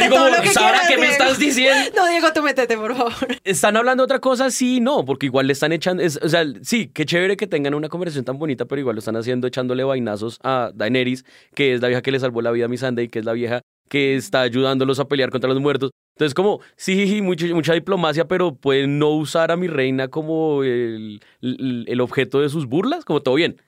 [0.10, 0.50] todo lo que
[0.90, 1.90] ¿qué me estás diciendo?
[1.96, 3.14] No, Diego, tú métete, por favor.
[3.46, 4.52] ¿Están hablando de otra cosa?
[4.52, 7.74] Sí, no, porque igual le están echando, es- o sea, sí, qué chévere que tengan
[7.76, 11.24] una conversación tan bonita, pero igual lo están haciendo echándole vainazos a Daenerys,
[11.56, 13.62] que es la vieja que le salvó la vida a Missandei, que es la vieja
[13.88, 15.92] que está ayudándolos a pelear contra los muertos.
[16.16, 20.10] Entonces, como, sí, sí, sí, mucha, mucha diplomacia, pero pueden no usar a mi reina
[20.10, 23.62] como el, el- el objeto de sus burlas, como todo bien.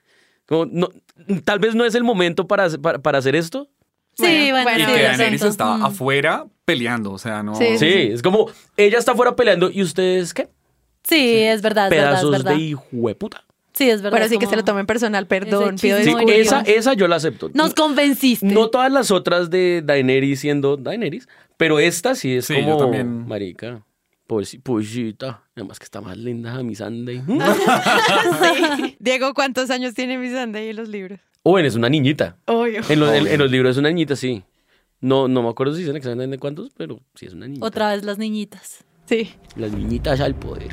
[0.52, 0.88] Como, no,
[1.44, 3.68] tal vez no es el momento para, para, para hacer esto.
[4.14, 5.84] Sí, Bueno, bueno, Y que Daenerys estaba Mm.
[5.86, 7.54] afuera peleando, o sea, no...
[7.54, 10.48] Sí, Sí, es como, ella está fuera peleando y ustedes, ¿qué?
[11.02, 12.52] Sí, es verdad, es verdad, es Pedazos verdad.
[12.54, 13.44] de hijueputa.
[13.72, 14.18] Sí, es verdad.
[14.18, 17.16] Bueno, sí que como- se lo tomen personal, perdón, pido Sí, esa, esa yo la
[17.16, 17.50] acepto.
[17.54, 18.44] Nos convenciste.
[18.44, 22.76] No todas las otras de Daenerys siendo Daenerys, pero esta sí es Sí, yo como
[22.76, 23.26] también.
[23.26, 23.82] marica.
[24.26, 25.41] Pues, pollita.
[25.54, 27.22] Además que está más linda mi Sunday.
[27.28, 28.96] Sí.
[29.00, 31.20] Diego, ¿cuántos años tiene mi Sunday en los libros?
[31.42, 32.36] Owen es una niñita.
[32.46, 32.80] Obvio.
[32.88, 34.42] En, los- en- en los libros es una niñita, sí.
[35.00, 37.66] No, no me acuerdo si dicen exactamente cuántos, pero sí es una niñita.
[37.66, 38.84] Otra vez las niñitas.
[39.06, 39.30] Sí.
[39.56, 40.70] Las niñitas al poder.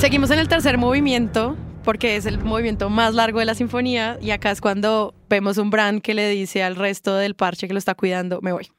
[0.00, 4.30] Seguimos en el tercer movimiento, porque es el movimiento más largo de la sinfonía, y
[4.30, 7.78] acá es cuando vemos un Bran que le dice al resto del parche que lo
[7.78, 8.70] está cuidando, me voy.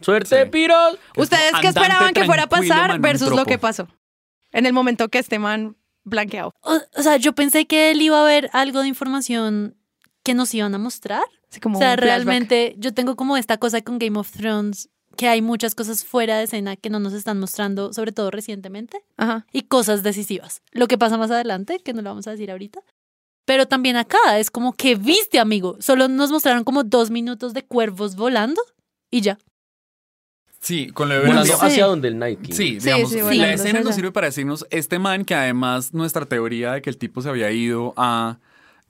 [0.00, 0.50] ¡Suerte, Sí.
[0.50, 0.98] piros!
[1.16, 3.88] ¿Ustedes qué esperaban que fuera a pasar man, versus lo que pasó?
[4.50, 6.52] En el momento que este man blanqueado.
[6.60, 9.76] O, o sea, yo pensé que él iba a ver algo de información
[10.24, 11.22] que nos iban a mostrar.
[11.62, 15.42] Como o sea, realmente yo tengo como esta cosa con Game of Thrones, que hay
[15.42, 19.46] muchas cosas fuera de escena que no nos están mostrando, sobre todo recientemente, Ajá.
[19.52, 20.62] y cosas decisivas.
[20.72, 22.80] Lo que pasa más adelante, que no lo vamos a decir ahorita.
[23.46, 25.76] Pero también acá es como que viste, amigo.
[25.80, 28.62] Solo nos mostraron como dos minutos de cuervos volando
[29.10, 29.38] y ya.
[30.60, 31.52] Sí, con lo de sé.
[31.60, 32.52] hacia donde el Night King.
[32.54, 36.24] Sí, Sí, digamos, sí, la escena nos sirve para decirnos este man que además nuestra
[36.24, 38.38] teoría de que el tipo se había ido a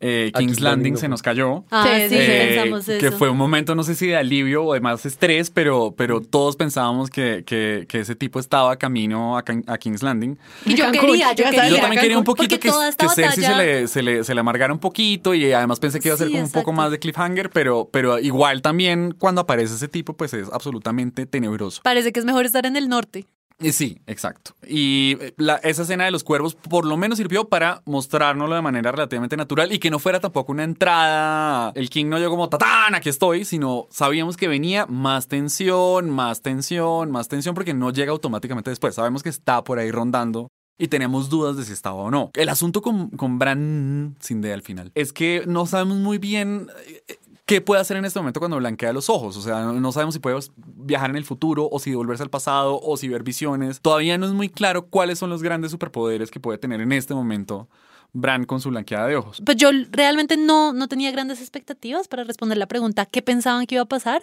[0.01, 1.13] eh, A King's Landing se no.
[1.13, 1.65] nos cayó.
[1.71, 3.01] Ah, Sí, sí, sí, Eh, pensamos eso.
[3.01, 6.21] que fue un momento, no sé si de alivio o de más estrés, pero, pero
[6.21, 10.39] todos pensábamos que, que, que ese tipo estaba camino a, King- a King's Landing.
[10.67, 11.69] Y yo Cancún, quería, yo quería.
[11.69, 14.73] Yo también quería un poquito que, que Cersei se le, se, le, se le amargara
[14.73, 16.99] un poquito y además pensé que iba a ser Sí, como un poco más de
[16.99, 21.81] cliffhanger, pero, pero igual también cuando aparece ese tipo pues es absolutamente tenebroso.
[21.83, 23.27] Parece que es mejor estar en el norte.
[23.61, 24.53] Y Sí, exacto.
[24.67, 28.63] Y eh, la- esa escena de los cuervos por lo menos sirvió para mostrárnoslo de
[28.63, 31.73] manera relativamente natural y que no fuera tampoco una entrada.
[31.75, 36.43] El King no llegó como tatán, aquí estoy, sino sabíamos que venía más tensión, más
[36.43, 38.95] tensión, más tensión, porque no llega automáticamente después.
[38.97, 40.49] Sabemos que está por ahí rondando.
[40.77, 42.33] Y teníamos dudas de si estaba o no.
[42.35, 46.67] El asunto con, con Bran, sin D al final, es que no sabemos muy bien
[47.07, 49.37] eh, qué puede hacer en este momento cuando blanquea los ojos.
[49.37, 52.81] O sea, no- sabemos si puede viajar en el futuro o si devolverse al pasado
[52.83, 53.81] o si ver visiones.
[53.81, 57.15] Todavía no es muy claro cuáles son los grandes superpoderes que puede tener en este
[57.15, 57.69] momento
[58.13, 59.43] Bran con su blanqueada de ojos.
[59.45, 63.75] Pues yo realmente no, no tenía grandes expectativas para responder la pregunta ¿qué pensaban que
[63.75, 64.23] iba a pasar?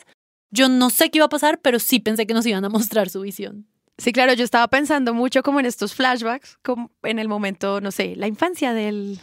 [0.49, 3.09] Yo no sé qué iba a pasar, pero sí pensé que nos iban a mostrar
[3.09, 3.67] su visión.
[3.97, 7.91] Sí, claro, yo estaba pensando mucho como en estos flashbacks, como en el momento, no
[7.91, 9.19] sé, la infancia del,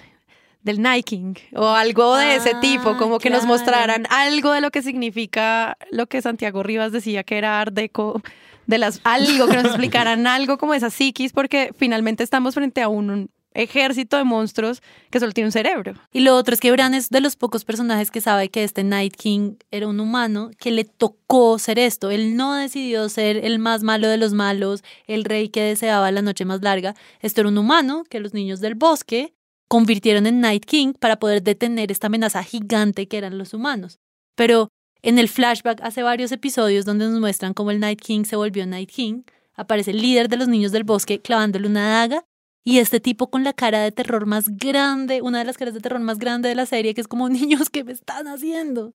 [0.69, 4.61] del Night King o algo de ese Ah, tipo, como que nos mostraran algo de
[4.61, 8.21] lo que significa lo que Santiago Rivas decía que era Art Deco,
[8.67, 12.89] de las, algo que nos explicaran algo como esa psiquis, porque finalmente estamos frente a
[12.89, 15.95] un, un ejército de monstruos que solo tiene un cerebro.
[16.13, 18.85] Y lo otro es que Bran es de los pocos personajes que sabe que este
[18.85, 22.11] Night King era un humano, que le tocó ser esto.
[22.11, 26.21] Él no decidió ser el más malo de los malos, el rey que deseaba la
[26.21, 26.95] noche más larga.
[27.21, 29.35] Esto era un humano que los niños del bosque
[29.69, 33.99] convirtieron en Night King para poder detener esta amenaza gigante que eran los humanos.
[34.35, 34.69] Pero
[35.03, 38.67] en el flashback hace varios episodios donde nos muestran cómo el Night King se volvió
[38.67, 39.23] Night King,
[39.55, 42.25] aparece el líder de los niños del bosque clavándole una daga
[42.65, 45.81] y este tipo con la cara de terror más grande, una de las caras de
[45.81, 48.93] terror más grande de la serie, que es como niños que me están haciendo.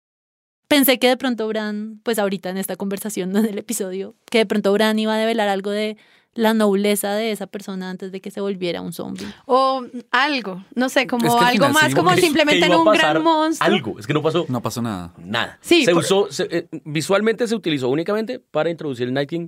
[0.67, 4.45] Pensé que de pronto Bran, pues ahorita en esta conversación, en el episodio, que de
[4.45, 5.97] pronto Bran iba a develar algo de
[6.35, 9.27] la nobleza de esa persona antes de que se volviera un zombie.
[9.45, 12.73] O algo, no sé, como Es que al algo final más sí, como simplemente en
[12.73, 13.65] un gran monstruo.
[13.73, 15.13] Algo, es que no pasó No pasó nada.
[15.17, 15.59] nada.
[15.61, 19.47] Sí, se por- usó, se- eh, visualmente se utilizó únicamente para introducir el Night King,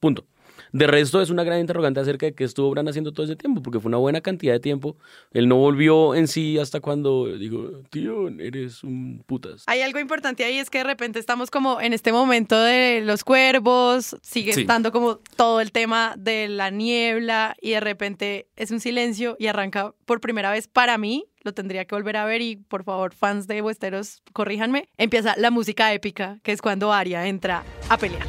[0.00, 0.26] punto.
[0.74, 3.62] De resto es una gran interrogante acerca de qué estuvo Bran haciendo todo ese tiempo,
[3.62, 4.96] porque fue una buena cantidad de tiempo.
[5.32, 9.62] Él no volvió en sí hasta cuando dijo, tío, eres un putas.
[9.68, 13.22] Hay algo importante ahí, es que de repente estamos como en este momento de los
[13.22, 14.62] cuervos, sigue Sí.
[14.62, 19.46] estando como todo el tema de la niebla y de repente es un silencio y
[19.46, 23.14] arranca por primera vez para mí, lo tendría que volver a ver y por favor
[23.14, 28.26] fans de Westeros, corríjanme, empieza la música épica, que es cuando Arya entra a pelear.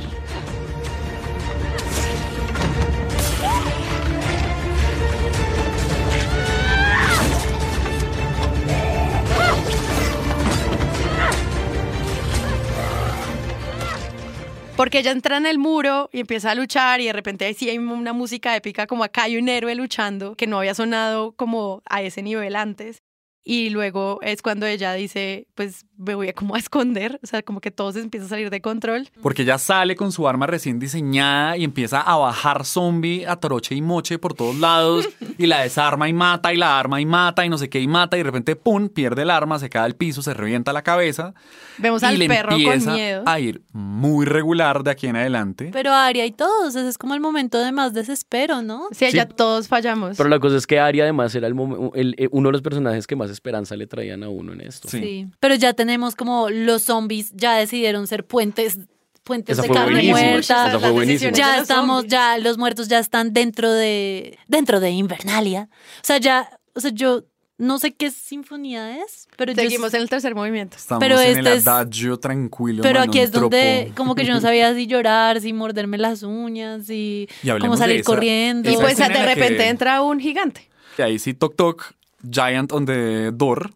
[14.75, 17.77] Porque ella entra en el muro y empieza a luchar y de repente sí hay
[17.77, 22.01] una música épica como acá hay un héroe luchando que no había sonado como a
[22.01, 23.01] ese nivel antes.
[23.47, 27.43] Y luego es cuando ella dice, pues me voy a como a esconder, o sea,
[27.43, 29.07] como que todo se empieza a salir de control.
[29.21, 33.75] Porque ella sale con su arma recién diseñada y empieza a bajar zombie a toroche
[33.75, 37.45] y moche por todos lados y la desarma y mata y la arma y mata
[37.45, 39.83] y no sé qué y mata y de repente pum, pierde el arma, se cae
[39.83, 41.35] al piso, se revienta la cabeza
[41.77, 43.23] Vemos y al le perro con empieza miedo.
[43.27, 45.69] a ir muy regular de aquí en adelante.
[45.71, 48.87] Pero Aria y todos, ese es como el momento de más desespero, ¿no?
[48.91, 50.17] Sí, ella todos fallamos.
[50.17, 52.61] Pero la cosa es que Arya además era el momen- el- eh, uno de los
[52.63, 54.87] personajes que más esperanza le traían a uno en esto.
[54.89, 54.99] Sí.
[54.99, 55.27] Sí.
[55.39, 58.79] Pero ya tenemos como los zombies ya decidieron ser puentes,
[59.23, 60.67] puentes Esa de carne muerta.
[60.69, 62.11] Esa fue Ya estamos, zombies.
[62.11, 65.69] ya los muertos ya están dentro de dentro de Invernalia.
[65.71, 67.23] O sea, ya, o sea, yo
[67.57, 70.75] no sé qué sinfonía es, pero yo Seguimos en el tercer movimiento.
[70.75, 72.83] Estamos Pero en el este es- adagio tranquilo.
[72.83, 76.87] pero aquí es donde como que yo no sabía si llorar, si morderme las uñas,
[76.87, 78.69] si Y cómo salir de esa- corriendo.
[78.69, 80.69] Y Esa pues escena de repente que- entra un gigante.
[80.97, 81.93] Y ahí sí, toc toc,
[82.29, 83.71] Giant on the door.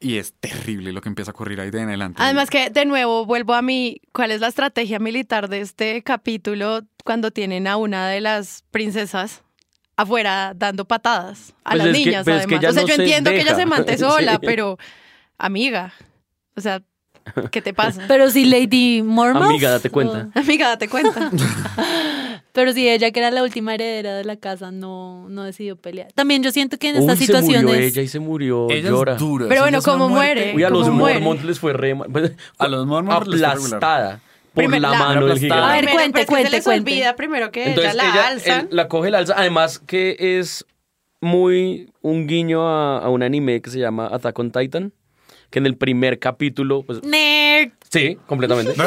[0.00, 2.22] Y es terrible lo que empieza a ocurrir ahí de en adelante.
[2.22, 6.80] Además que de nuevo vuelvo a mí, ¿cuál es la estrategia militar de este capítulo
[7.04, 9.42] cuando tienen a una de las princesas
[9.96, 12.62] afuera dando patadas a Pues las que- niñas pero es que además?
[12.62, 14.46] ella o sea, no yo se entiendo que ella se mante sola, Sí.
[14.46, 14.78] pero
[15.36, 15.92] amiga,
[16.56, 16.80] o sea,
[17.50, 18.04] ¿qué te pasa?
[18.08, 19.44] Pero si Lady Mormont.
[19.44, 20.30] Amiga, date cuenta.
[20.40, 21.30] Amiga, date cuenta.
[22.52, 26.12] Pero si ella, que era la última heredera de la casa, no, no decidió pelear.
[26.14, 27.92] También yo siento que en estas Uy, se murió situaciones.
[27.92, 28.70] ella y se murió.
[28.70, 29.12] Ella llora.
[29.14, 29.46] es dura.
[29.48, 30.52] Pero bueno, ¿cómo muere?
[30.56, 30.88] Uy, a los.
[30.88, 31.94] Mormont les fue re.
[31.94, 33.56] Pues, A los Mormont les fue regular.
[33.78, 34.20] aplastada.
[34.52, 35.64] por Primer- la la- mano del gigante.
[35.64, 36.90] A ver, Primero, cuente, pero es que cuente, se cuente.
[36.92, 38.60] olvida primero que Entonces ella la ella alzan.
[38.62, 39.34] él la coge, la alza.
[39.36, 40.66] Además que es
[41.20, 44.92] muy un guiño a, a un anime que se llama Attack on Titan,
[45.50, 47.72] que en el primer capítulo, pues Nerd.
[47.90, 48.72] sí, completamente.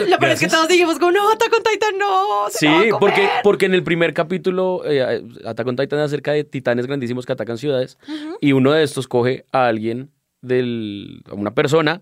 [0.00, 2.48] Sí, lo peor es que todos dijimos como, no, Attack on Titan, no.
[2.50, 2.98] se Sí, la va a comer".
[2.98, 7.26] porque, porque en el primer capítulo eh, Attack on Titan es acerca de titanes grandísimos
[7.26, 7.98] que atacan ciudades
[8.40, 10.10] y uno de estos coge a alguien,
[10.42, 12.00] del, a una persona,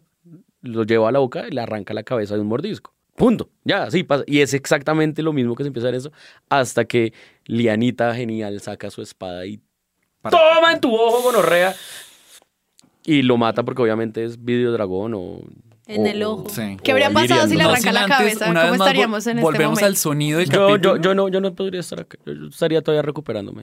[0.63, 2.95] lo lleva a la boca y le arranca la cabeza de un mordisco.
[3.17, 3.51] Punto.
[3.65, 4.23] Ya, así pasa.
[4.29, 6.13] Y es exactamente lo mismo que se empieza en eso
[6.49, 7.13] hasta que
[7.47, 9.61] Lianita genial saca su espada y
[10.23, 11.75] Para- toma en tu ojo gonorrea
[13.13, 15.41] y lo mata porque obviamente es videodragón o...
[15.87, 16.47] En o- el ojo.
[16.51, 16.77] Sí.
[16.83, 18.47] ¿Qué habría pasado si le No arranca la antes, cabeza?
[18.47, 19.87] ¿Cómo estaríamos en este Volvemos momento?
[19.87, 20.97] al sonido del Yo, capítulo.
[20.97, 22.19] yo, yo, no, yo no podría estar acá.
[22.27, 23.63] Yo estaría todavía recuperándome.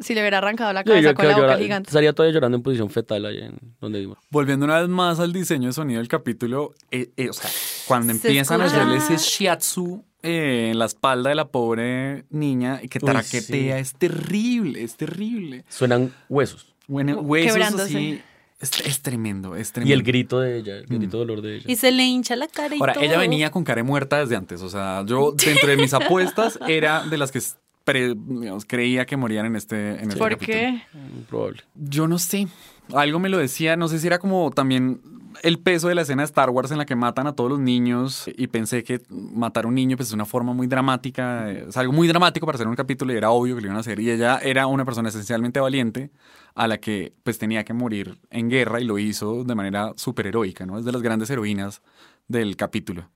[0.00, 1.88] Si le hubiera arrancado la cabeza yo con la boca llora- gigante.
[1.90, 4.16] Estaría todavía llorando en posición fetal allá en donde vivo.
[4.30, 7.50] Volviendo una vez más al diseño de sonido del capítulo, eh, eh, o sea,
[7.86, 12.80] cuando Se empiezan a hacerle ese shiatsu eh, en la espalda de la pobre niña
[12.82, 13.80] y que Uy, taraquetea, sí.
[13.82, 15.66] es terrible, es terrible.
[15.68, 16.74] Suenan huesos.
[16.88, 18.22] Bueno, huesos así,
[18.60, 19.94] es, es tremendo, es Y tremendo.
[19.94, 21.64] el grito de ella, el grito de dolor de ella.
[21.66, 23.02] Y se le hincha la cara y Ahora, todo.
[23.04, 27.02] ella venía con cara muerta desde antes, o sea, yo dentro de mis apuestas era
[27.04, 27.40] de las que
[27.84, 30.58] pre- digamos, creía que morían en este, en este ¿Por capítulo.
[30.58, 30.82] qué?
[31.28, 31.62] Probable.
[31.74, 32.46] Yo no sé.
[32.94, 35.00] Algo me lo decía, no sé si era como también
[35.42, 37.60] el peso de la escena de Star Wars en la que matan a todos los
[37.60, 41.76] niños y pensé que matar a un niño pues es una forma muy dramática, es
[41.76, 44.00] algo muy dramático para hacer un capítulo y era obvio que lo iban a hacer
[44.00, 46.10] y ella era una persona esencialmente valiente
[46.54, 50.26] a la que pues tenía que morir en guerra y lo hizo de manera súper
[50.26, 50.78] heroica, ¿no?
[50.78, 51.82] Es de las grandes heroínas
[52.28, 53.08] del capítulo.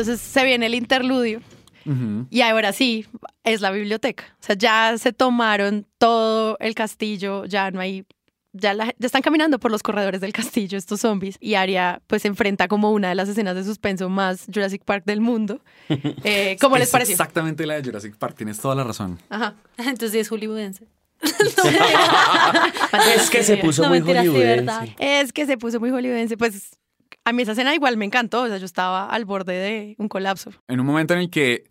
[0.00, 1.40] Entonces se viene el interludio.
[2.30, 3.06] Y ahora sí,
[3.44, 4.24] es la biblioteca.
[4.40, 8.04] O sea, ya se tomaron todo el castillo, ya no hay.
[8.52, 12.22] Ya, la- ya están caminando por los corredores del castillo estos zombies y Arya pues
[12.22, 15.60] se enfrenta como una de las escenas de suspenso más Jurassic Park del mundo.
[16.24, 17.12] Eh, ¿Cómo les Es pareció?
[17.12, 19.18] Exactamente la de Jurassic Park, tienes toda la razón.
[19.28, 19.54] Ajá.
[19.78, 20.86] Entonces es hollywoodense.
[23.16, 24.94] Es que se puso No, muy hollywoodense.
[24.98, 26.36] Es que se puso muy hollywoodense.
[26.36, 26.70] Pues
[27.24, 28.42] a mí esa escena igual me encantó.
[28.42, 30.52] O sea, yo estaba al borde de un colapso.
[30.68, 31.64] En un momento en el que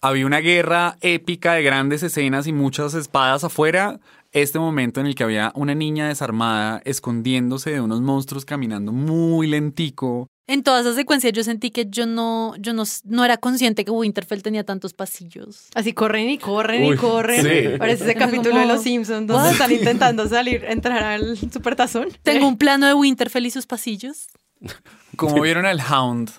[0.00, 4.00] había una guerra épica de grandes escenas y muchas espadas afuera,
[4.32, 9.46] este momento en el que había una niña desarmada escondiéndose de unos monstruos caminando muy
[9.46, 10.26] lentico.
[10.48, 13.92] En toda esa secuencia yo sentí que yo no, yo no, no era consciente que
[13.92, 15.68] Winterfell tenía tantos pasillos.
[15.74, 17.42] Así corren y corren y corren.
[17.42, 17.78] sí.
[17.78, 19.52] Parece ese capítulo de Los Simpsons donde ¿what?
[19.52, 22.08] están intentando salir, entrar al supertazón.
[22.24, 24.26] Tengo un plano de Winterfell y sus pasillos.
[25.16, 26.30] Como vieron al Hound,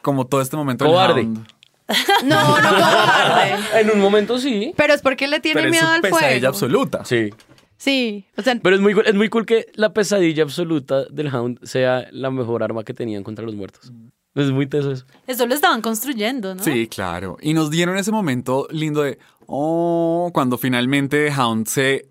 [0.00, 1.20] como todo este momento del Cobarde.
[1.22, 1.46] Hound.
[2.24, 3.54] No, no cobarde.
[3.80, 4.72] En un momento sí.
[4.76, 6.48] Pero es porque le tiene Pero es miedo su al pesadilla fuego.
[6.48, 7.04] absoluta.
[7.04, 7.30] Sí.
[7.76, 11.34] Sí, o sea, Pero es muy, cool- es muy cool que la pesadilla absoluta del
[11.34, 13.92] Hound sea la mejor arma que tenían contra los muertos.
[14.34, 15.04] Es muy teso eso.
[15.26, 16.62] Eso lo estaban construyendo, ¿no?
[16.62, 17.36] Sí, claro.
[17.42, 22.08] Y nos dieron ese momento lindo de, oh, cuando finalmente Hound se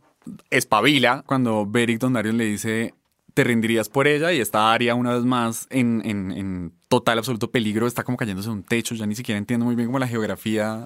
[0.51, 2.93] espabila, cuando Beric Dondarrion le dice,
[3.33, 7.49] te rendirías por ella y está Arya una vez más en, en- en total, absoluto
[7.51, 10.07] peligro, está como cayéndose de un techo, ya ni siquiera entiendo muy bien como la
[10.07, 10.83] geografía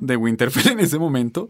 [0.00, 1.48] de Winterfell en ese momento.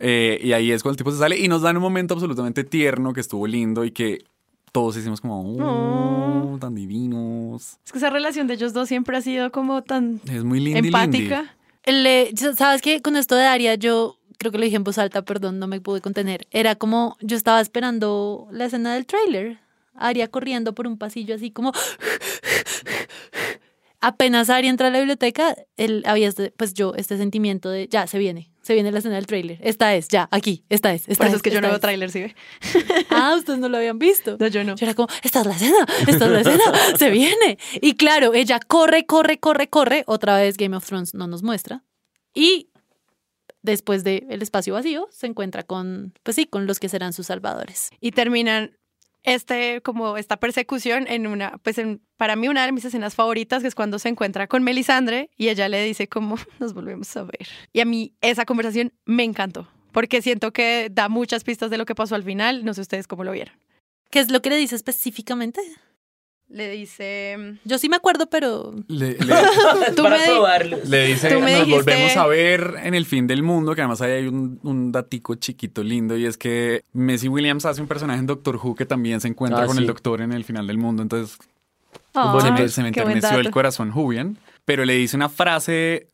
[0.00, 2.64] Eh, y ahí es cuando el tipo se sale y nos dan un momento absolutamente
[2.64, 4.24] tierno que estuvo lindo y que
[4.72, 7.78] todos hicimos como, oh, tan divinos.
[7.84, 10.88] es que esa relación de ellos dos siempre ha sido como tan Es muy lindy.
[10.88, 11.54] empática.
[11.86, 13.00] Le- ¿Sabes qué?
[13.02, 15.80] Con esto de Aria, yo creo que lo dije en voz alta, perdón, no me
[15.80, 16.46] pude contener.
[16.50, 19.58] Era como, yo estaba esperando la escena del tráiler.
[19.94, 21.72] Aria corriendo por un pasillo así como...
[24.00, 28.06] Apenas Aria entra a la biblioteca, él había, este- pues yo, este sentimiento de, ya,
[28.06, 29.58] se viene, se viene la escena del tráiler.
[29.62, 32.10] Esta es, ya, aquí, esta es, esta Por eso es que yo no veo tráiler,
[32.10, 32.34] ¿sí ve?
[33.08, 34.36] Ah, ustedes no lo habían visto.
[34.38, 34.76] No, yo no.
[34.76, 36.64] Yo era como, esta es la escena, esta es la escena,
[36.98, 37.56] se viene.
[37.80, 40.04] Y claro, ella corre, corre, corre, corre.
[40.06, 41.82] Otra vez Game of Thrones no nos muestra.
[42.34, 42.68] Y
[43.62, 47.88] después del espacio vacío, se encuentra con, pues sí, con los que serán sus salvadores.
[48.00, 48.76] Y terminan
[49.24, 53.64] este, como esta persecución en una, pues en, para mí una de mis escenas favoritas,
[53.64, 57.48] es cuando se encuentra con Melisandre y ella le dice como, nos volvemos a ver.
[57.72, 61.86] Y a mí esa conversación me encantó, porque siento que da muchas pistas de lo
[61.86, 62.64] que pasó al final.
[62.64, 63.54] No sé ustedes cómo lo vieron.
[64.10, 65.60] ¿Qué es lo que le dice específicamente?
[66.50, 67.56] Le dice...
[67.64, 69.16] Yo sí me acuerdo, pero Le, le-
[69.96, 70.78] Tú Para me probarlo.
[70.86, 73.80] le dice, Tú me nos dijiste- volvemos a ver en el fin del mundo, que
[73.80, 77.88] además ahí hay un, un datico chiquito lindo, y es que Messi Williams hace un
[77.88, 79.80] personaje en Doctor Who que también se encuentra Ah, con sí.
[79.82, 81.38] el doctor en el final del mundo, entonces
[82.12, 86.08] Ay, se me, se me enterneció el corazón Jubian, pero le dice una frase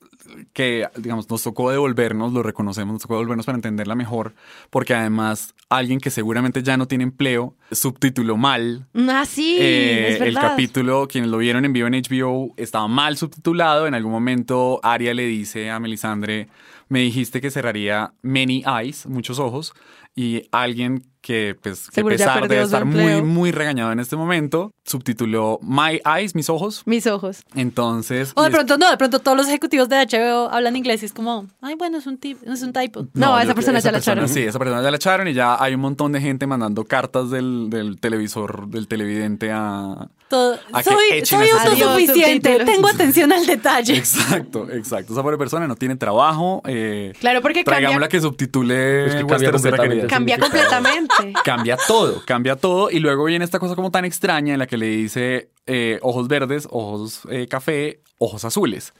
[0.52, 4.34] que, digamos, nos tocó devolvernos, lo reconocemos, nos tocó devolvernos para entenderla mejor,
[4.70, 10.20] porque además alguien que seguramente ya no tiene empleo subtituló mal Ah, sí, eh, es
[10.20, 13.86] el capítulo, quienes lo vieron en vivo en HBO, estaba mal subtitulado.
[13.86, 16.48] En algún momento, Aria le dice a Melisandre:
[16.88, 19.74] Me dijiste que cerraría many eyes, muchos ojos.
[20.14, 25.58] Y alguien que, pues, que pesar de estar muy, muy regañado en este momento, subtituló
[25.62, 26.82] My eyes, mis ojos.
[26.86, 27.42] Mis ojos.
[27.54, 28.32] Entonces.
[28.36, 31.06] O de es- pronto no, de pronto todos los ejecutivos de HBO hablan inglés y
[31.06, 33.06] es como, ay, bueno, es un, tip, es un typo.
[33.14, 34.28] No, esa yo- persona ya la echaron.
[34.28, 37.30] Sí, esa persona ya la echaron y ya hay un montón de gente mandando cartas
[37.30, 40.08] del, del televisor, del televidente a.
[40.30, 43.96] Todo- soy soy Adiós, autosuficiente, tengo atención al detalle.
[43.96, 45.12] Exacto, exacto.
[45.12, 46.62] Esa pobre persona no tiene trabajo.
[46.66, 50.06] Eh, Claro, porque cambia, Traigámosla que subtitule Es que cambia completamente.
[50.06, 51.14] Cambia completamente.
[51.44, 52.92] Cambia todo, cambia todo.
[52.92, 56.28] Y luego viene esta cosa como tan extraña en la que le dice eh, ojos
[56.28, 58.94] verdes, ojos eh, café, ojos azules.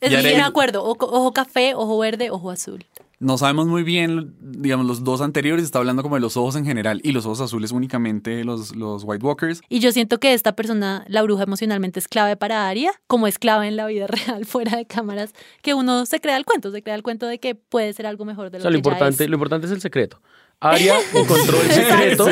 [0.00, 2.84] Es Ya bien de acuerdo, ojo, ojo café, ojo verde, ojo azul.
[3.24, 6.66] No sabemos muy bien, digamos, los dos anteriores, está hablando como de los ojos en
[6.66, 9.62] general y los ojos azules únicamente los, los White Walkers.
[9.70, 13.38] Y yo siento que esta persona, la bruja emocionalmente es clave para Aria, como es
[13.38, 16.82] clave en la vida real, fuera de cámaras, que uno se crea el cuento, se
[16.82, 19.20] crea el cuento de que puede ser algo mejor de O lo ya es.
[19.30, 20.20] lo importante es el secreto.
[20.60, 22.26] Aria encontró el secreto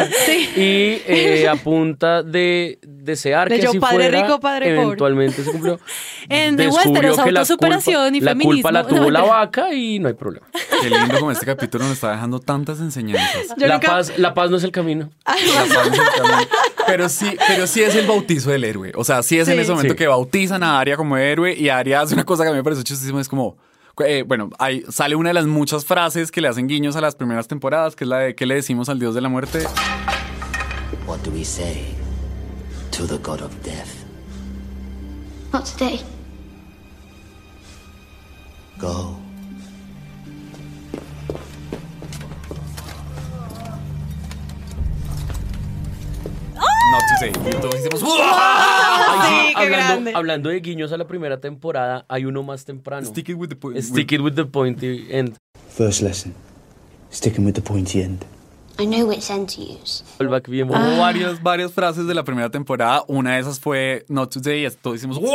[0.57, 4.83] y eh, a punta de desear De que yo, así padre fuera, rico, padre pobre.
[4.85, 5.79] eventualmente se cumplió.
[6.31, 8.53] En The Westeros, que la autosuperación culpa- y La feminismo.
[8.53, 10.47] culpa la No, tuvo la vaca y no hay problema.
[10.81, 13.49] Qué lindo como este capítulo nos está dejando tantas enseñanzas.
[13.59, 15.11] Yo La nunca- paz, la paz no es el camino.
[15.27, 16.49] La paz es el camino.
[16.87, 18.93] Pero sí, pero sí es el bautizo del héroe.
[18.97, 19.99] O sea, sí es en ese momento Sí.
[19.99, 22.65] que bautizan a Aria como héroe y Aria hace una cosa que a mí me
[22.65, 23.57] parece chustísima, es como...
[24.01, 27.15] eh, bueno, ahí sale una de las muchas frases que le hacen guiños a las
[27.15, 29.65] primeras temporadas, que es la de ¿qué le decimos al dios de la muerte?
[31.07, 31.95] What do we say
[32.93, 34.05] to the god of death?
[35.53, 36.01] Not today.
[38.79, 39.22] Go.
[46.93, 47.31] No to say.
[47.31, 49.09] Y todos hicimos ¡Uah!
[49.23, 50.13] Ay, sí, qué hablando, grande.
[50.15, 53.07] hablando de guiños a la primera temporada, hay uno más temprano.
[53.07, 55.37] Stick it with the po- Stick it with the pointy end.
[55.75, 56.35] First lesson
[57.11, 58.25] sticking with the pointy end.
[58.83, 60.03] I know which end to use.
[60.19, 60.99] Hubo bueno.
[60.99, 63.05] varias, varias frases de la primera temporada.
[63.07, 64.67] Una de esas fue Not Today.
[64.67, 65.31] Y todos hicimos ¡Wow!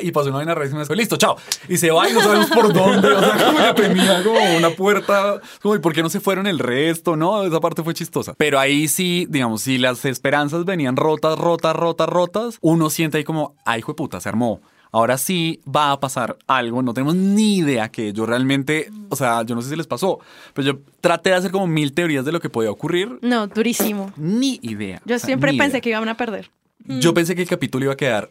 [0.00, 0.82] Y pasó una vaina rarísima.
[0.82, 1.36] y Listo, chao.
[1.68, 3.12] Y se va y no sabemos por dónde.
[3.12, 5.40] O sea, como que tenía como una puerta.
[5.62, 7.14] Como, ¿y por qué no se fueron el resto?
[7.14, 8.34] No, esa parte fue chistosa.
[8.36, 13.24] Pero ahí sí, digamos, si las esperanzas venían rotas, rotas, rotas, rotas, uno siente ahí
[13.24, 14.60] como, ay, hijo de puta, se armó.
[14.92, 19.42] Ahora sí va a pasar algo, no tenemos ni idea que yo realmente, o sea,
[19.44, 20.18] yo no sé si les pasó,
[20.52, 24.12] pero yo traté de hacer como mil teorías de lo que podía ocurrir, No, durísimo.
[24.16, 25.00] ni idea.
[25.04, 25.80] Yo O sea, siempre pensé idea.
[25.80, 26.50] que iban a perder.
[26.86, 28.30] Yo pensé que el capítulo iba a quedar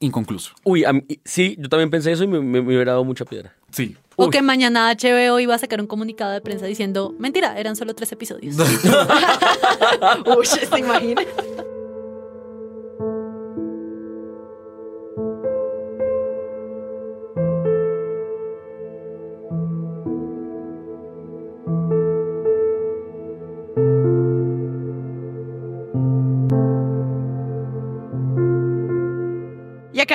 [0.00, 0.52] inconcluso.
[0.64, 3.24] Uy, a mí- sí, yo también pensé eso y me, me- me hubiera dado mucha
[3.24, 3.54] piedra.
[3.70, 3.96] Sí.
[4.16, 7.94] O que mañana HBO iba a sacar un comunicado de prensa diciendo, mentira, eran solo
[7.94, 8.56] tres episodios.
[10.38, 11.22] Uy, ¿se imagina?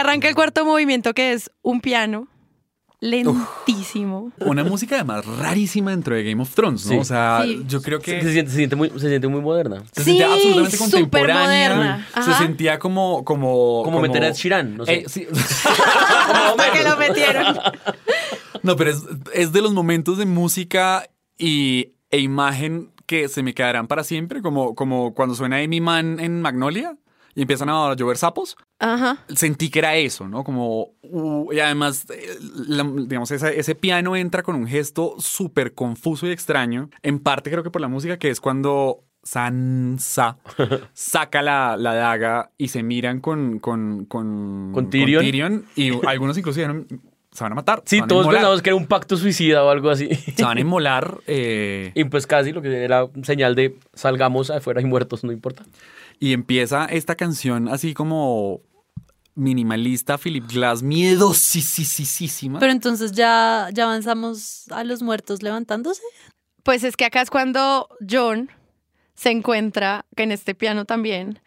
[0.02, 2.28] Arranca el cuarto movimiento que es un piano
[3.00, 4.32] lentísimo.
[4.40, 6.92] Una música además rarísima dentro de Game of Thrones, ¿no?
[6.92, 6.98] Sí.
[7.00, 7.64] O sea, Sí.
[7.68, 8.22] yo creo que...
[8.22, 9.84] se siente, se, siente muy, se siente muy moderna.
[9.92, 11.76] Se Sí, sentía absolutamente contemporánea.
[11.76, 12.08] moderna.
[12.24, 13.24] Se sentía como...
[13.26, 14.94] Como, Como meter a Sheeran, no sé.
[14.94, 15.28] Eh, sí.
[16.58, 17.58] ¿Para que lo metieron?
[18.64, 19.02] No, pero es,
[19.34, 24.44] es de los momentos de música y, e imagen que se me quedarán para siempre,
[24.44, 26.96] como, como cuando suena Amy Mann en Magnolia
[27.36, 28.56] y empiezan a llover sapos.
[28.80, 29.18] Ajá.
[29.30, 30.44] Sentí que era eso, ¿no?
[30.44, 35.74] Como, uh, y además, eh, la- digamos, esa- ese piano entra con un gesto súper
[35.74, 40.38] confuso y extraño, en parte creo que por la música, que es cuando Sansa
[40.94, 45.66] saca la, la daga y se miran con, con, con, ¿Con Tyrion?
[45.76, 46.88] y algunos incluso dijeron,
[47.32, 47.82] se van a matar.
[47.86, 48.42] Sí, a todos inmolar".
[48.42, 50.10] pensamos que era un pacto suicida o algo así.
[50.36, 51.20] Se van a inmolar.
[51.28, 55.64] eh, Y pues casi lo que era señal de salgamos afuera y muertos, no importa.
[56.20, 58.62] y empieza esta canción así como
[59.34, 62.60] minimalista, Philip Glass, miedosísima.
[62.60, 66.02] Pero entonces ya, ya avanzamos a los muertos levantándose.
[66.64, 68.50] Pues es que acá es cuando John
[69.16, 71.40] se encuentra, que en este piano también,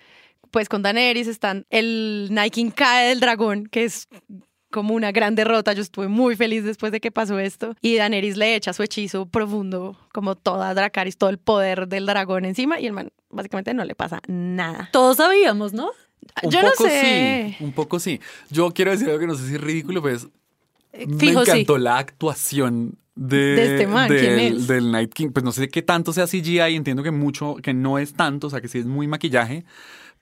[0.51, 4.09] pues con Daenerys están, el King cae del dragón, que es
[4.75, 5.73] como una gran derrota.
[5.73, 7.77] Yo estuve muy feliz después de que pasó esto.
[7.81, 12.45] Y Daenerys le echa su hechizo profundo, como toda Dracarys, todo el poder del dragón
[12.45, 12.81] encima.
[12.81, 14.89] Y el man básicamente no le pasa nada.
[14.93, 15.91] Todos sabíamos, ¿no?
[16.43, 17.55] Un Yo no poco sé.
[17.59, 18.21] sí, un poco sí.
[18.51, 20.27] Yo quiero decir algo que no sé si es ridículo, pues
[20.93, 21.51] Eh, me Fijo, sí.
[21.53, 24.67] encantó la actuación de, De este man, ¿quién es?
[24.67, 25.31] del Night King.
[25.33, 28.51] Pues no sé qué tanto sea CGI, entiendo que mucho, que no es tanto, o
[28.51, 29.65] sea que sí es muy maquillaje.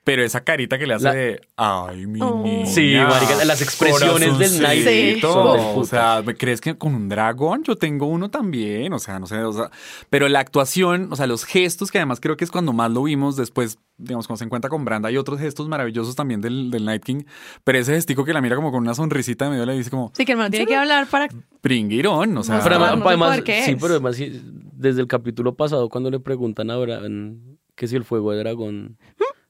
[0.05, 2.41] Pero esa carita que le hace La- de ay, mi Oh.
[2.43, 5.29] niña, Sí, marica, las expresiones del Night puta.
[5.31, 8.91] O sea, ¿me crees que con un dragón yo tengo uno también?
[8.91, 9.71] O sea, no sé, o sea,
[10.09, 13.03] pero la actuación, o sea, los gestos, que además creo que es cuando más lo
[13.03, 16.83] vimos después, digamos, cuando se encuentra con Branda, hay otros gestos maravillosos también del, del
[16.83, 17.23] Night King,
[17.63, 20.11] pero ese gestico que la mira como con una sonrisita de medio le dice como,
[20.17, 21.29] Sí, que el man tiene que hablar para...
[21.61, 24.41] pringirón, o sea, Pero además, no sé además- sí, pero además sí,
[24.73, 28.97] desde el capítulo pasado cuando le preguntan a Bran que si el fuego de dragón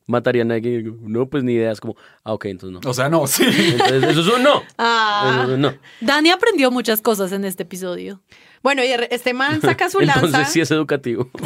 [0.05, 2.89] mataría a nadie, no, pues ni idea, es como, ah, ok, entonces no.
[2.89, 3.43] o sea, no, sí.
[3.45, 4.61] Entonces, eso es un no.
[4.77, 5.31] Ah.
[5.33, 5.73] Eso es un no.
[6.01, 8.21] Dani aprendió muchas cosas en este episodio.
[8.63, 10.25] Bueno, y este man saca su lanza.
[10.25, 11.29] Entonces sí es educativo.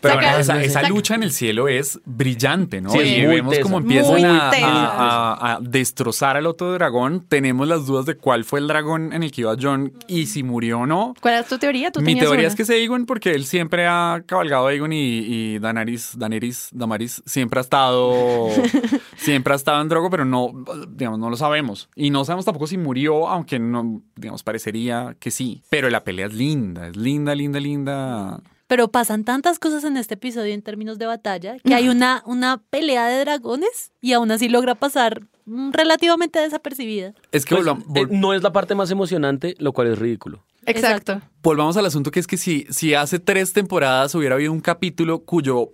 [0.00, 2.90] Pero Saca- bueno, esa, lucha en el cielo es brillante, ¿no?
[2.90, 4.66] Sí, y muy vemos cómo empiezan a, tesa.
[4.68, 7.24] a- a- a destrozar al otro dragón.
[7.28, 10.42] Tenemos las dudas de cuál fue el dragón en el que iba John y si
[10.42, 11.14] murió o no.
[11.20, 11.90] ¿Cuál es tu teoría?
[11.90, 12.48] ¿Tú Mi teoría una?
[12.48, 16.68] es que es Aegon porque él siempre ha cabalgado a Aegon y, y Daenerys, Daenerys,
[16.72, 18.48] Damaris siempre ha estado
[19.16, 20.52] siempre ha estado en Drogo, pero no,
[20.90, 21.88] digamos, no lo sabemos.
[21.96, 25.62] Y no sabemos tampoco si murió, aunque no, digamos, parecería que sí.
[25.70, 28.40] Pero la pelea es linda, es linda, linda, linda.
[28.66, 32.60] Pero pasan tantas cosas en este episodio en términos de batalla que hay una, una
[32.70, 35.22] pelea de dragones y aún así logra pasar
[35.72, 37.14] relativamente desapercibida.
[37.32, 40.42] Es que Pues, eh, vol- no es la parte más emocionante, lo cual es ridículo.
[40.68, 41.20] Exacto.
[41.44, 45.20] volvamos al asunto que es que si, si hace tres temporadas hubiera habido un capítulo
[45.20, 45.70] cuyo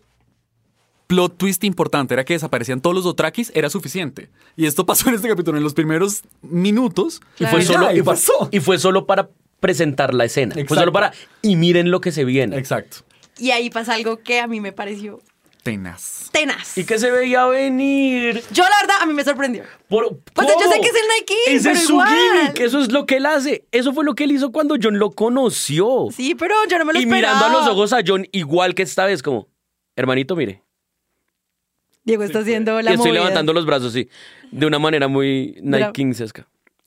[1.06, 4.30] plot twist importante era que desaparecían todos los Dothrakis, era suficiente.
[4.56, 7.20] Y esto pasó en este capítulo, en los primeros minutos.
[7.38, 8.48] Y fue, solo, y y, fue, pasó.
[8.50, 9.28] y fue solo para
[9.60, 10.54] presentar la escena.
[10.54, 10.80] Fue Exacto.
[10.80, 12.56] solo para, y miren lo que se viene.
[12.58, 12.98] Exacto.
[13.38, 15.20] Y ahí pasa algo que a mí me pareció
[15.62, 16.28] Tenaz.
[16.32, 16.76] tenaz.
[16.76, 18.42] Y que se veía venir.
[18.52, 19.62] Yo, la verdad, a mí me sorprendió.
[19.88, 20.72] Por, Pues yo ¿cómo?
[20.72, 22.08] sé que es el Nike, Ese pero es su igual.
[22.08, 23.64] gimmick, eso es lo que él hace.
[23.70, 26.08] Eso fue lo que él hizo cuando John lo conoció.
[26.14, 27.34] Sí, pero yo no me lo y esperaba.
[27.36, 29.46] mirando a los ojos a John, igual que esta vez, como,
[29.94, 30.62] hermanito, mire.
[32.04, 33.20] Diego está haciendo la y estoy movida.
[33.22, 34.08] levantando los brazos, sí,
[34.50, 35.56] de una manera muy
[35.94, 36.46] Kingsesca.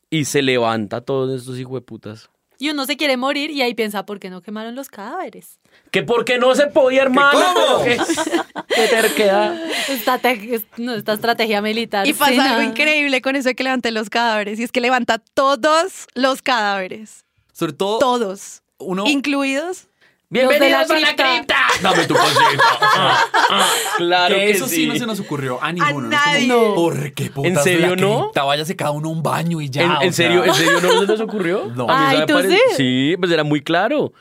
[0.09, 2.29] Y se levanta todos estos hijueputas.
[2.57, 5.59] Y uno se quiere morir y ahí piensa, ¿por qué no quemaron los cadáveres?
[5.91, 7.37] Que porque no se podía, hermano.
[7.53, 7.83] cómo?
[7.83, 7.97] Qué,
[8.75, 9.59] qué terquedad.
[9.89, 12.07] Esta, te- no, esta estrategia militar.
[12.07, 12.69] Y pasa sí, algo no.
[12.69, 14.57] increíble con eso de que levanté los cadáveres.
[14.59, 17.25] Y es que levanta todos los cadáveres.
[17.51, 18.61] Sobre todo, Todos.
[18.77, 19.03] uno...
[19.05, 19.87] Incluidos.
[20.29, 21.55] Bienvenidos la a la cripta.
[21.81, 22.41] Dame tu consejo.
[22.97, 23.67] Ah, ah,
[23.97, 24.87] claro que que, eso sí.
[24.87, 25.93] no se nos ocurrió a ninguno.
[25.93, 26.47] como, nadie.
[26.47, 26.73] no.
[26.73, 28.21] ¿Por qué putas ¿En serio la no?
[28.21, 28.43] cripta?
[28.43, 29.83] Váyase cada uno a un baño y ya.
[29.83, 30.51] ¿En, en serio, sea.
[30.53, 31.65] ¿En serio no se les ocurrió?
[31.75, 31.87] No.
[31.89, 32.57] A Ay, ¿tú sí?
[32.75, 34.05] Sí, pues era muy claro.
[34.05, 34.11] O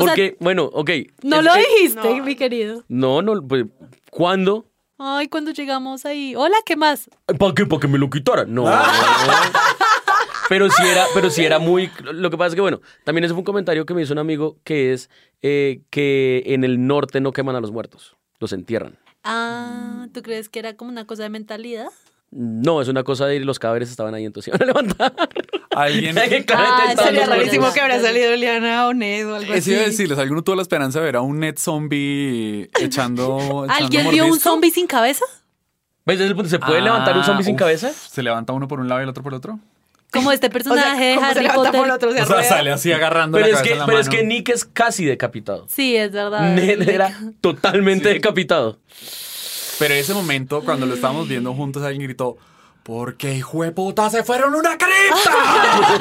[0.00, 0.90] sea, Porque, bueno, ok.
[1.22, 2.24] No es lo que- dijiste, no.
[2.24, 2.84] mi querido.
[2.88, 3.64] No, no, pues,
[4.10, 4.66] ¿cuándo?
[4.98, 6.34] Ay, cuando llegamos ahí.
[6.36, 7.08] Hola, ¿qué más?
[7.38, 7.64] ¿Para qué?
[7.66, 8.52] ¿Para que me lo quitaran?
[8.52, 8.64] No.
[10.48, 11.90] pero sí era, pero sí era muy.
[12.12, 14.18] Lo que pasa es que, bueno, también ese fue un comentario que me hizo un
[14.18, 15.10] amigo que es
[15.42, 18.98] eh, que en el norte no queman a los muertos, los entierran.
[19.24, 21.88] Ah, ¿tú crees que era como una cosa de mentalidad?
[22.30, 25.14] No, es una cosa de los cadáveres estaban ahí, entonces iban a levantar.
[25.74, 26.16] Alguien...
[26.48, 29.72] Ah, sería rarísimo que habría salido Eliana Onedo o algo Eso así.
[29.72, 33.66] iba a decirles, ¿alguno tuvo la esperanza de ver a un net zombie echando, echando
[33.68, 34.50] ¿Alguien vio un mordisco?
[34.50, 35.24] zombie sin cabeza?
[36.04, 36.18] ¿Ves?
[36.18, 37.92] Desde el punto, ¿Se puede levantar un zombie sin uf, cabeza?
[37.92, 39.58] Se levanta uno por un lado y el otro por el otro.
[40.12, 41.72] Como este O sea, personaje de ¿cómo se Harry Potter.
[41.80, 42.12] por otro?
[42.12, 44.24] Se O sea, sale así agarrando Pero, la es que, en la pero es que
[44.24, 45.66] Nick es casi decapitado.
[45.68, 46.52] Sí, es verdad.
[46.54, 48.14] Ned era totalmente Sí.
[48.14, 48.78] decapitado.
[49.78, 52.38] Pero ese momento, cuando lo estábamos viendo juntos, alguien gritó,
[52.82, 55.32] ¿por qué hijo de puta se fueron una cripta?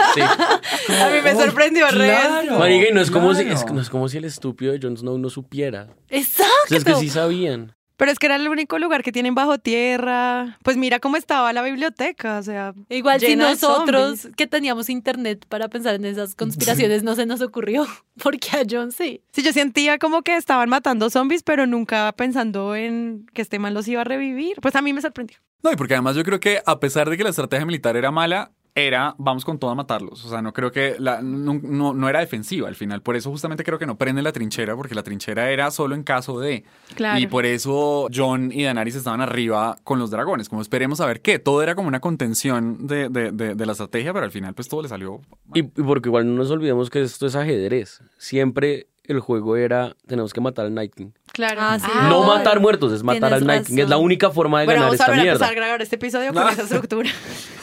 [0.14, 0.22] Sí.
[0.93, 2.06] A mí me Ay, sorprendió re.
[2.08, 2.60] claro.
[2.60, 3.60] Marica, y no es, como si, claro.
[3.60, 5.88] es, no es como si el estúpido de Jon Snow no supiera.
[6.10, 6.53] Exacto.
[6.66, 7.76] O sea, es que sí sabían.
[7.98, 10.58] Pero es que era el único lugar que tienen bajo tierra.
[10.64, 12.74] Pues mira cómo estaba la biblioteca, o sea.
[12.89, 17.86] Igual si nosotros que teníamos internet para pensar en esas conspiraciones no se nos ocurrió,
[18.24, 19.22] porque a John sí.
[19.32, 23.74] Sí, yo sentía como que estaban matando zombies, pero nunca pensando en que este man
[23.74, 24.58] los iba a revivir.
[24.62, 25.38] Pues a mí me sorprendió.
[25.64, 28.12] No, y porque además yo creo que a pesar de que la estrategia militar era
[28.12, 30.26] mala, era vamos con todo a matarlos.
[30.26, 33.01] O sea, no creo que la, no, no- no era defensiva al final.
[33.01, 36.03] Por eso justamente creo que no prende la trinchera, porque la trinchera era solo en
[36.03, 36.65] caso de.
[36.95, 37.17] Claro.
[37.19, 40.49] Y por eso John y Daenerys estaban arriba con los dragones.
[40.49, 41.39] Como esperemos a ver qué.
[41.39, 44.67] Todo era como una contención de, de- de- de la estrategia, pero al final pues
[44.67, 45.21] todo le salió.
[45.53, 48.01] Y, y porque igual no nos olvidemos que esto es ajedrez.
[48.17, 51.11] Siempre el juego era, tenemos que matar al Night King.
[51.36, 51.59] Claro.
[51.61, 51.88] Ah, sí.
[52.09, 53.79] No Ah, matar muertos, es matar al Night King.
[53.79, 55.31] Es la única forma de Bueno, ganar vamos a esta a mierda.
[55.33, 57.09] empezar a grabar este episodio con esa estructura.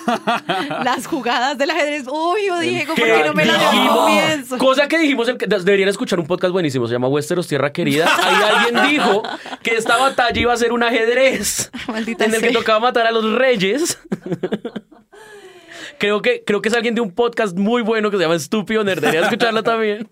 [0.85, 2.07] Las jugadas del ajedrez.
[2.09, 3.99] Uy, yo Diego, ¿por qué no me la dio al dijimos?
[3.99, 4.59] comienzo?
[4.59, 8.07] Cosa que dijimos, el que- deberían escuchar un podcast buenísimo, se llama Westeros Tierra Querida.
[8.23, 9.23] Ahí alguien dijo
[9.63, 13.11] que esta batalla iba a ser un ajedrez Maldita en el que tocaba matar a
[13.13, 13.99] los reyes.
[16.03, 18.83] Creo que, creo que es alguien de un podcast muy bueno que se llama Estúpido
[18.83, 19.01] Nerd.
[19.01, 20.09] Debería escucharlo también.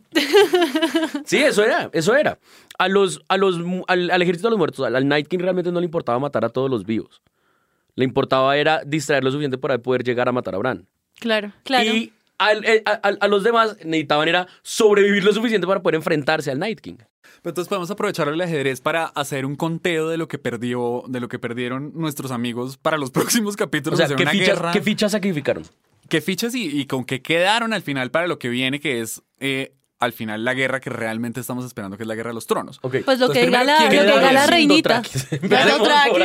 [1.24, 2.38] Sí, eso era, eso era.
[2.78, 3.57] A los, a los,
[3.88, 6.45] al, al ejército de los muertos, al, al Night King realmente no le importaba matar
[6.45, 7.22] a todos los vivos.
[7.97, 10.86] Le importaba era distraer lo suficiente para poder llegar a matar a Bran.
[11.18, 11.53] Claro.
[11.64, 11.93] Claro.
[11.93, 12.12] Y
[12.49, 16.80] a, a- a los demás necesitaban era sobrevivir lo suficiente para poder enfrentarse al Night
[16.80, 16.97] King.
[17.43, 21.20] Pero entonces podemos aprovechar el ajedrez para hacer un conteo de lo que perdió, de
[21.20, 23.99] lo que perdieron nuestros amigos para los próximos O capítulos.
[23.99, 24.72] sea, ¿qué una fichas, guerra.
[24.72, 25.64] ¿qué fichas sacrificaron?
[26.09, 29.22] ¿Qué fichas y, y con qué quedaron al final para lo que viene, que es
[29.38, 32.47] eh, al final la guerra que realmente estamos esperando, que es la guerra de los
[32.47, 32.78] tronos?
[32.80, 35.03] Pues lo Entonces, que diga la, ¿quién lo que queda diga la reinita.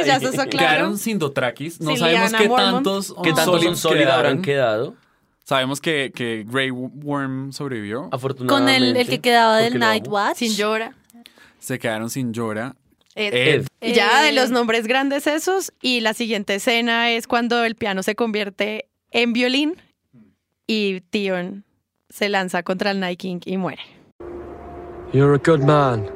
[0.05, 0.67] Ya se está claro.
[0.67, 1.79] Quedaron sin Dothrakis.
[1.81, 4.41] No sabemos qué tantos ¿Qué tanto Unsullied son sólidos habrán quedaron.
[4.41, 5.04] quedado?
[5.45, 8.01] Sabemos que, que Grey Worm sobrevivió.
[8.01, 8.89] Con Afortunadamente.
[8.89, 10.07] el, el que quedaba del Night.
[10.07, 10.37] Watch.
[10.37, 10.95] Sin llora.
[11.59, 12.75] Se quedaron sin Llora.
[13.13, 13.65] Ed.
[13.81, 13.93] Ed.
[13.93, 15.71] Ya de los nombres grandes esos.
[15.81, 19.75] Y la siguiente escena es cuando el piano se convierte en violín
[20.67, 21.63] y Tion
[22.09, 23.81] se lanza contra el Night King y muere.
[25.13, 26.09] You're a good man.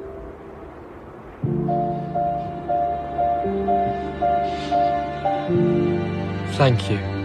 [6.58, 7.19] Thank you.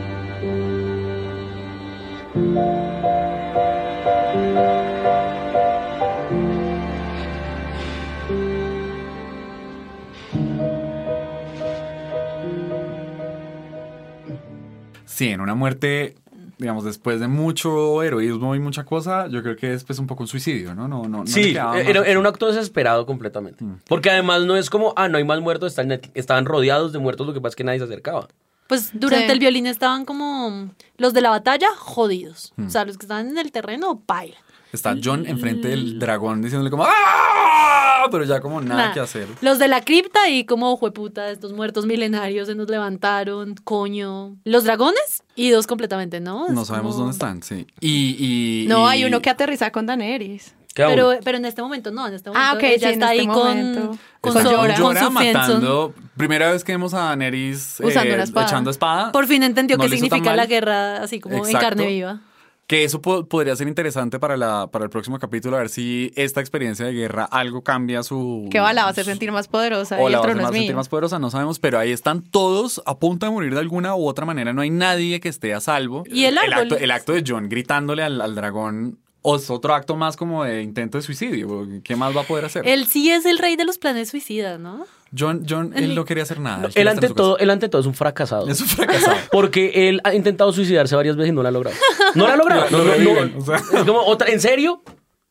[15.14, 16.16] Sí, en una muerte,
[16.58, 20.24] digamos, después de mucho heroísmo y mucha cosa, yo creo que es pues un poco
[20.24, 20.88] un suicidio, ¿no?
[20.88, 23.64] No, no, no Sí, era, un acto desesperado completamente.
[23.86, 27.28] Porque además no es como, ah, no hay más muertos, están, estaban rodeados de muertos,
[27.28, 28.26] lo que pasa es que nadie se acercaba.
[28.66, 29.32] Pues durante Sí.
[29.32, 32.52] el violín estaban como los de la batalla jodidos.
[32.58, 34.36] O sea, los que estaban en el terreno, paila.
[34.72, 37.93] Está John enfrente del dragón diciéndole como ¡Ah!
[38.10, 39.26] Pero ya como nada que hacer.
[39.40, 44.36] Los de la cripta y como jueputa, estos muertos milenarios se nos levantaron, coño.
[44.44, 46.48] Los dragones idos completamente, ¿no?
[46.48, 47.66] No sabemos como- dónde están, sí.
[47.80, 48.16] Y,
[48.64, 50.54] y- No, y- hay uno que aterriza con Daenerys.
[50.76, 53.12] Pero, pero en este momento no, en este momento Ah, ok, ella sí, en está
[53.12, 53.80] este ahí momento.
[53.80, 55.94] con, con, con su matando.
[56.16, 58.46] Primera vez que vemos a Daenerys eh, Usando una espada.
[58.46, 59.12] echando espada.
[59.12, 61.60] Por fin entendió No qué significa la guerra así como en Exacto.
[61.60, 62.20] carne viva.
[62.66, 66.12] Que eso po- podría ser interesante para, la, para el próximo capítulo, a ver si
[66.16, 68.48] esta experiencia de guerra algo cambia su...
[68.50, 70.48] Que va la va a hacer sentir más poderosa O y la el va a
[70.48, 73.60] hacer sentir más poderosa, no sabemos, pero ahí están todos a punto de morir de
[73.60, 74.54] alguna u otra manera.
[74.54, 76.04] No hay nadie que esté a salvo.
[76.06, 76.54] Y el árbol.
[76.54, 80.44] acto, el acto de John gritándole al, al dragón o es otro acto más como
[80.44, 81.66] de intento de suicidio.
[81.82, 82.66] ¿Qué más va a poder hacer?
[82.66, 84.86] Él sí es el rey de los planes suicidas, ¿no?
[85.16, 86.68] John, John, él no quería hacer nada.
[86.74, 88.46] Él ante todo, él ante todo es un fracasado.
[88.46, 88.52] casa.
[88.52, 89.16] Es un fracasado.
[89.32, 91.76] Porque él ha intentado suicidarse varias veces y no lo ha logrado.
[92.14, 92.66] No lo ha logrado.
[92.70, 93.56] Lo No, no, reviven, o sea.
[93.56, 94.28] Es como otra.
[94.30, 94.82] ¿En serio?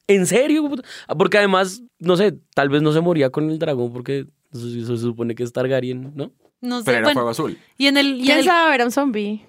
[0.08, 0.70] ¿En serio?
[1.18, 4.96] Porque además, no sé, tal vez no se moría con el dragón porque eso, eso
[4.98, 6.32] se supone que es Targaryen, ¿no?
[6.62, 6.86] No sé.
[6.86, 7.58] Pero era bueno, fuego azul.
[7.78, 8.76] y en el, y en ¿Quién el- sabe?
[8.76, 9.46] Era un zombie.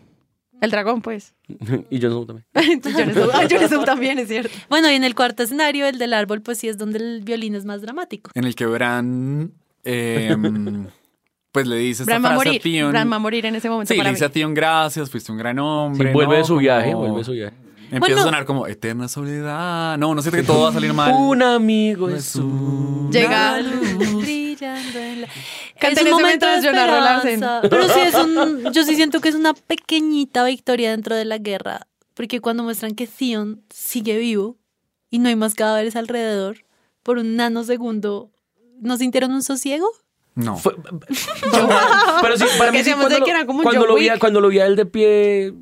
[0.60, 1.34] El dragón, pues.
[1.90, 2.46] y Jon Snow también.
[2.54, 4.50] Entonces, Jon Snow- Ah, Jon Snow también, es cierto.
[4.70, 7.54] bueno, y en el cuarto escenario, el del árbol, pues sí es donde el violín
[7.54, 8.30] es más dramático.
[8.34, 9.52] En el que Bran,
[9.84, 10.34] eh,
[11.52, 12.60] pues le dice esta Bran va a frase morir.
[12.60, 12.90] a Tion.
[12.92, 14.14] Bran va a morir en ese momento Sí, para le mí.
[14.16, 16.12] dice a Tion, gracias, fuiste un gran Sí, hombre.
[16.12, 16.38] vuelve ¿no?
[16.38, 17.56] de su Como- viaje, vuelve de su viaje.
[17.90, 18.20] Empieza Bueno.
[18.20, 19.98] a sonar como eterna soledad.
[19.98, 21.12] No, no sé que todo va a salir mal.
[21.16, 23.08] Un amigo es un...
[23.12, 23.58] Llega.
[24.20, 25.28] Brillando en la-
[25.78, 27.60] Canten Es un ese momento de mientras esperanza.
[27.68, 31.38] Pero sí es un, yo sí siento que es una pequeñita victoria dentro de la
[31.38, 34.56] guerra, porque cuando muestran que Theon sigue vivo
[35.10, 36.64] y no hay más cadáveres alrededor,
[37.02, 38.30] por un nanosegundo,
[38.84, 39.86] ¿no sintieron un sosiego?
[40.36, 40.56] No.
[40.56, 40.74] Fue-
[42.22, 44.18] pero sí, para mí sí, cuando, que era como un cuando John lo vi, Wick.
[44.18, 45.52] cuando lo vi a él de pie,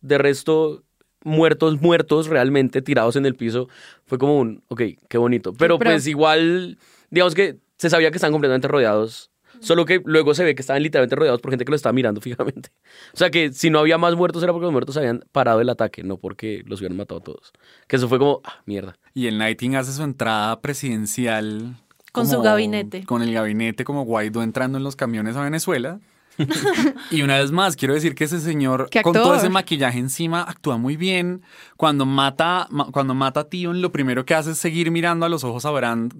[0.00, 0.82] de resto,
[1.24, 3.68] muertos, muertos, realmente tirados en el piso,
[4.06, 5.52] fue como un, ok, qué bonito.
[5.52, 6.78] Pero, Pero- pues igual,
[7.10, 9.28] digamos que se sabía que estaban completamente rodeados.
[9.60, 12.20] Solo que luego se ve que estaban literalmente rodeados por gente que lo estaba mirando
[12.20, 12.70] fijamente.
[13.14, 15.68] O sea que si no había más muertos era porque los muertos habían parado el
[15.68, 17.52] ataque, no porque los hubieran matado a todos.
[17.86, 18.98] Que eso fue como, ah, mierda.
[19.14, 21.76] Y el Nighting hace su entrada presidencial.
[22.12, 23.04] Con su gabinete.
[23.04, 25.98] Con el gabinete como Guaidó entrando en los camiones a Venezuela.
[27.10, 30.42] y una vez más, quiero decir que ese señor, ¡Qué con todo ese maquillaje encima,
[30.42, 31.42] actúa muy bien.
[31.76, 35.28] Cuando mata, ma- cuando mata a Tion, lo primero que hace es seguir mirando a
[35.28, 36.14] los ojos a Brand.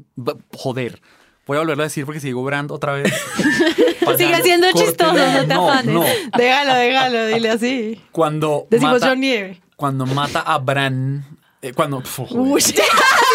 [0.55, 1.01] Joder.
[1.47, 3.13] Voy a volverlo a decir porque si digo Brand otra vez.
[4.19, 5.95] Sigue siendo chistoso, no te afanes.
[5.95, 6.05] no.
[6.37, 8.01] Déjalo, déjalo, dile así.
[8.13, 9.61] Cuando Decimos mata, John Nieve.
[9.77, 11.25] cuando mata a Bran,
[11.63, 12.63] eh, cuando Uy,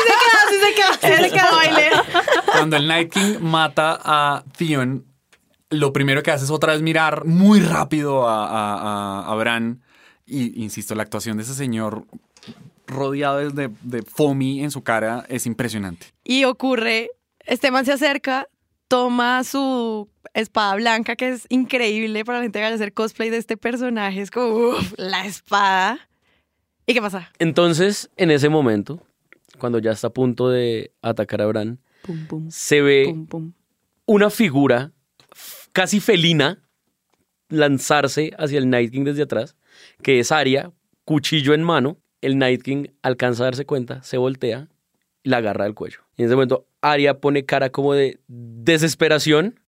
[1.02, 1.90] se quedó baile.
[2.52, 5.06] Cuando el Night King mata a Theon,
[5.70, 8.74] lo primero que hace es otra vez mirar muy rápido a, a,
[9.26, 9.82] a- a Bran.
[10.26, 12.06] Y insisto, la actuación de ese señor
[12.86, 16.08] rodeado de, de foamy en su cara es impresionante.
[16.24, 17.10] Y ocurre,
[17.46, 18.48] este man se acerca,
[18.88, 23.30] toma su espada blanca, que es increíble para la gente que vaya a hacer cosplay
[23.30, 24.22] de este personaje.
[24.22, 26.00] Es como, uff, la espada.
[26.86, 27.30] ¿Y qué pasa?
[27.40, 29.02] Entonces, en ese momento,
[29.58, 33.54] cuando ya está a punto de atacar a Bran, Pum, pum, se ve pum,
[34.06, 34.92] una figura
[35.74, 36.64] casi felina
[37.50, 39.56] lanzarse hacia el Night King desde atrás,
[40.02, 40.72] que es Arya,
[41.06, 41.98] cuchillo en mano.
[42.22, 44.70] El Night King alcanza a darse cuenta, se voltea
[45.24, 46.00] y la agarra del cuello.
[46.16, 49.60] Y en ese momento Arya pone cara como de desesperación,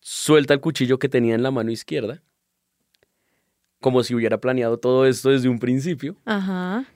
[0.00, 2.22] suelta el cuchillo que tenía en la mano izquierda,
[3.80, 6.86] como si hubiera planeado todo esto desde un principio Ajá.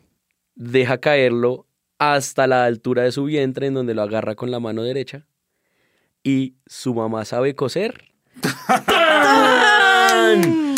[0.54, 1.66] Deja caerlo
[1.98, 5.26] hasta la altura de su vientre, en donde lo agarra con la mano derecha.
[6.24, 8.12] Y su mamá sabe coser.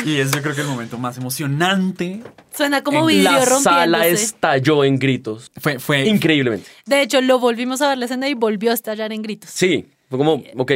[0.04, 2.22] Y es yo creo que el momento más emocionante
[2.54, 5.50] Suena como En vidrio La sala estalló en gritos.
[5.58, 6.70] fue, fue Increíblemente.
[6.84, 9.50] De hecho, lo volvimos a ver la escena y volvió a estallar en gritos.
[9.50, 10.72] Sí, fue como, ok,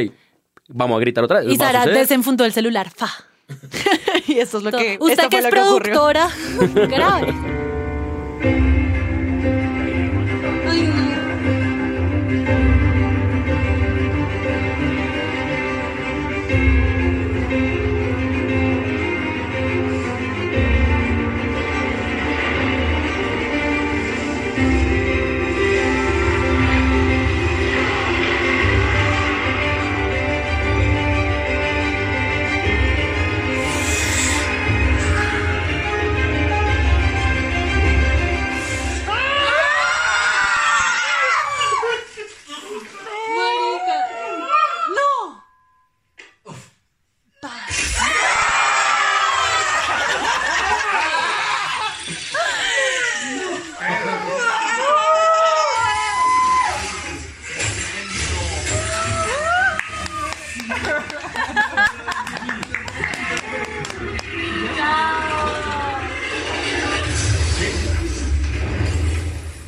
[0.67, 1.53] vamos a gritar otra vez.
[1.53, 2.89] Y ¿va a Sara desenfundó el celular.
[2.89, 3.09] Fa.
[4.27, 4.97] Y esto es lo que.
[4.99, 6.29] Usted que es productora,
[6.87, 7.48] grave.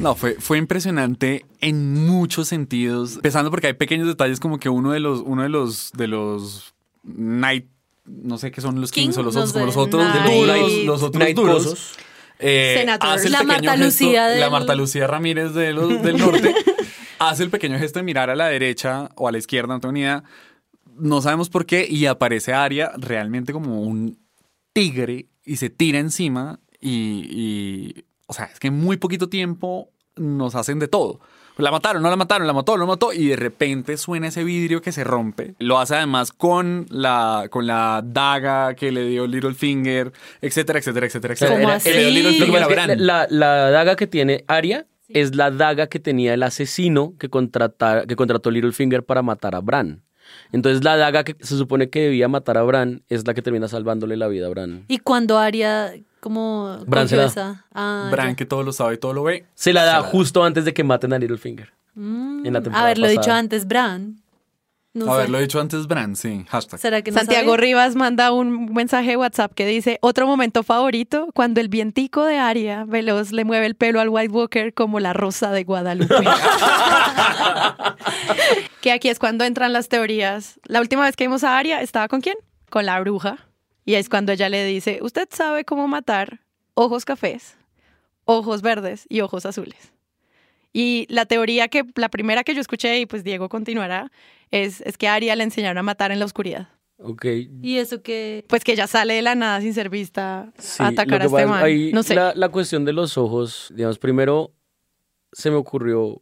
[0.01, 3.15] No, fue, fue impresionante en muchos sentidos.
[3.15, 6.73] Empezando porque hay pequeños detalles como que uno de los, uno de los, de los
[7.03, 7.67] Night,
[8.05, 10.71] no sé qué son los King, Kings o los otros, como los otros Night- duros,
[10.85, 11.63] los otros Night duros.
[11.63, 11.93] cosos.
[12.39, 16.01] eh, hace el La pequeño Marta gesto- Lucía La del- Marta Lucía Ramírez de los-
[16.01, 16.55] del norte
[17.19, 19.93] hace el pequeño gesto de mirar a la derecha o a la izquierda, no tengo
[19.93, 20.23] ni idea.
[20.97, 24.17] No sabemos por qué y aparece Aria realmente como un
[24.73, 29.89] tigre y se tira encima y, y, o sea, es que en muy poquito tiempo
[30.15, 31.19] nos hacen de todo.
[31.57, 34.81] La mataron, no la mataron, la mató, lo mató y de repente suena ese vidrio
[34.81, 35.53] que se rompe.
[35.59, 41.33] Lo hace además con la, con la daga que le dio Littlefinger, etcétera, etcétera, etcétera,
[41.33, 41.57] etcétera.
[42.99, 48.05] La, la daga que tiene Arya es la daga que tenía el asesino que, contrata-
[48.07, 50.03] que contrató Littlefinger para matar a Bran.
[50.51, 53.67] Entonces la daga que se supone que debía matar a Bran es la que termina
[53.67, 54.85] salvándole la vida a Bran.
[54.87, 57.65] Y cuando Aria, como Bran se la-.
[57.73, 58.35] Ah, Bran ya.
[58.35, 59.45] que todo lo sabe y todo lo ve.
[59.55, 60.07] Se la da Se la da.
[60.09, 61.71] justo antes de que maten a Littlefinger.
[61.95, 63.39] Mm, en la temporada Haberlo dicho pasada.
[63.39, 64.17] antes, Bran.
[64.93, 65.11] No sé.
[65.11, 66.77] Haberlo dicho antes Bran, sí, hashtag.
[66.79, 67.55] ¿Será que no Santiago?
[67.55, 72.37] Rivas manda un mensaje de WhatsApp que dice, otro momento favorito, cuando el vientico de
[72.37, 76.13] Aria veloz le mueve el pelo al White Walker como la rosa de Guadalupe.
[78.81, 80.59] que aquí es cuando entran las teorías.
[80.65, 82.35] La última vez que vimos a Aria, ¿estaba con quién?
[82.69, 83.47] Con la bruja.
[83.85, 86.41] Y es cuando ella le dice, usted sabe cómo matar
[86.73, 87.57] ojos cafés,
[88.25, 89.93] ojos verdes y ojos azules.
[90.73, 94.11] Y la teoría que, la primera que yo escuché, y pues Diego continuará,
[94.51, 96.69] es, es que a Aria le enseñaron a matar en la oscuridad.
[96.97, 97.25] Ok.
[97.61, 98.45] Y eso que...
[98.47, 101.45] Pues que ella sale de la nada sin ser vista Sí, a atacar a este
[101.45, 101.63] man.
[101.63, 102.13] ahí no sé.
[102.15, 104.53] La, la cuestión de los ojos, digamos, primero
[105.33, 106.19] se me ocurrió,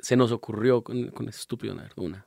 [0.00, 2.26] se nos ocurrió con, con ese estúpido nerd, una,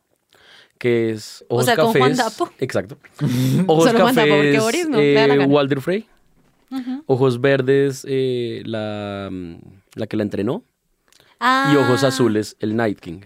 [0.78, 2.01] que es ojos sea, con cafés.
[2.01, 2.49] Juan Dapo.
[2.59, 2.97] Exacto.
[3.67, 5.45] ojos Solo Dapo, cafés, Boris no eh, gana.
[5.47, 6.07] Walter Frey.
[7.05, 9.30] Ojos verdes, eh, la,
[9.93, 10.63] la que la entrenó.
[11.39, 13.21] Ah, Y ojos azules, el Night King.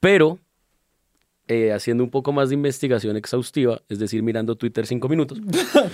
[0.00, 0.38] Pero,
[1.46, 5.40] eh, haciendo un poco más de investigación exhaustiva, es decir, mirando Twitter cinco minutos,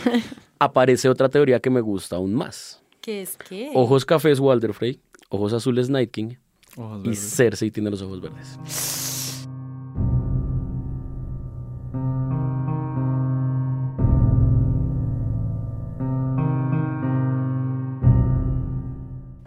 [0.61, 2.82] aparece otra teoría que me gusta aún más.
[3.01, 3.72] ¿Qué es qué?
[3.74, 6.36] Ojos cafés Walter Frey, ojos azules Night King
[6.79, 7.35] Ojos y verdes.
[7.35, 9.49] Cersei tiene los ojos verdes.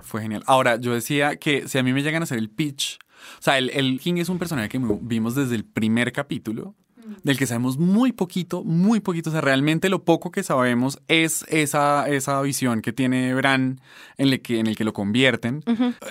[0.01, 0.43] Fue genial.
[0.45, 2.99] Ahora, yo decía que si a mí me llegan a hacer el pitch,
[3.39, 6.75] o sea, el, el King es un personaje que vimos desde el primer capítulo,
[7.23, 9.29] del que sabemos muy poquito, muy poquito.
[9.29, 13.81] O sea, realmente lo poco que sabemos es esa, esa visión que tiene Bran
[14.17, 15.63] en el que, en el que lo convierten.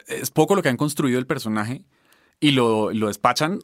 [0.06, 1.82] Es poco lo que han construido el personaje
[2.40, 3.60] y lo, lo despachan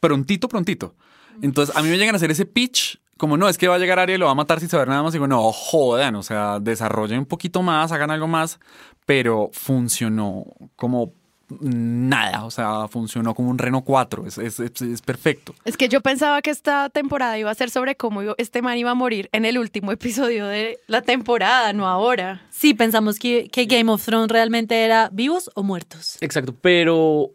[0.00, 0.94] prontito, prontito.
[1.42, 3.78] Entonces, a mí me llegan a hacer ese pitch como no, es que va a
[3.78, 5.12] llegar Arya y lo va a matar sin saber nada más.
[5.12, 8.58] Y digo, no, jodan, o sea, desarrollen un poquito más, hagan algo más,
[9.04, 11.12] pero funcionó como
[11.60, 15.54] nada, o sea, funcionó como un Reno 4, es, es, es, perfecto.
[15.64, 18.90] Es que yo pensaba que esta temporada iba a ser sobre cómo este man iba
[18.90, 22.42] a morir en el último episodio de la temporada, no ahora.
[22.50, 26.18] Sí, pensamos que, que Game of Thrones realmente era vivos o muertos.
[26.20, 27.32] Exacto, pero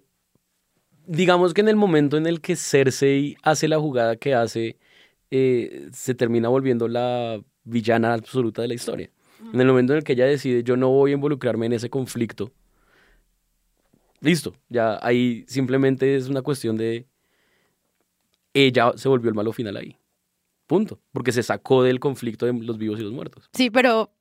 [1.07, 4.77] digamos que en el momento en el que Cersei hace la jugada que hace,
[5.31, 9.09] eh, se termina volviendo la villana absoluta de la historia.
[9.53, 11.89] En el momento en el que ella decide, yo no voy a involucrarme en ese
[11.89, 12.51] conflicto,
[14.25, 17.05] listo, ya ahí simplemente es una cuestión de
[18.53, 19.97] ella se volvió el malo final ahí.
[20.65, 20.99] Punto.
[21.11, 23.49] Porque se sacó del conflicto de los vivos y los muertos.
[23.53, 24.11] Sí, pero.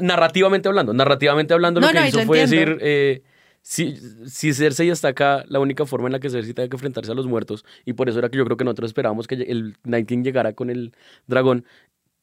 [0.00, 2.78] narrativamente hablando, narrativamente hablando, lo que hizo fue decir.
[2.80, 3.22] Eh,
[3.62, 7.12] si, si Cersei está acá, la única forma en la que Cersei tenga que enfrentarse
[7.12, 9.76] a los muertos, y por eso era que yo creo que nosotros esperábamos que el
[9.84, 10.92] Night King llegara con el
[11.26, 11.64] dragón,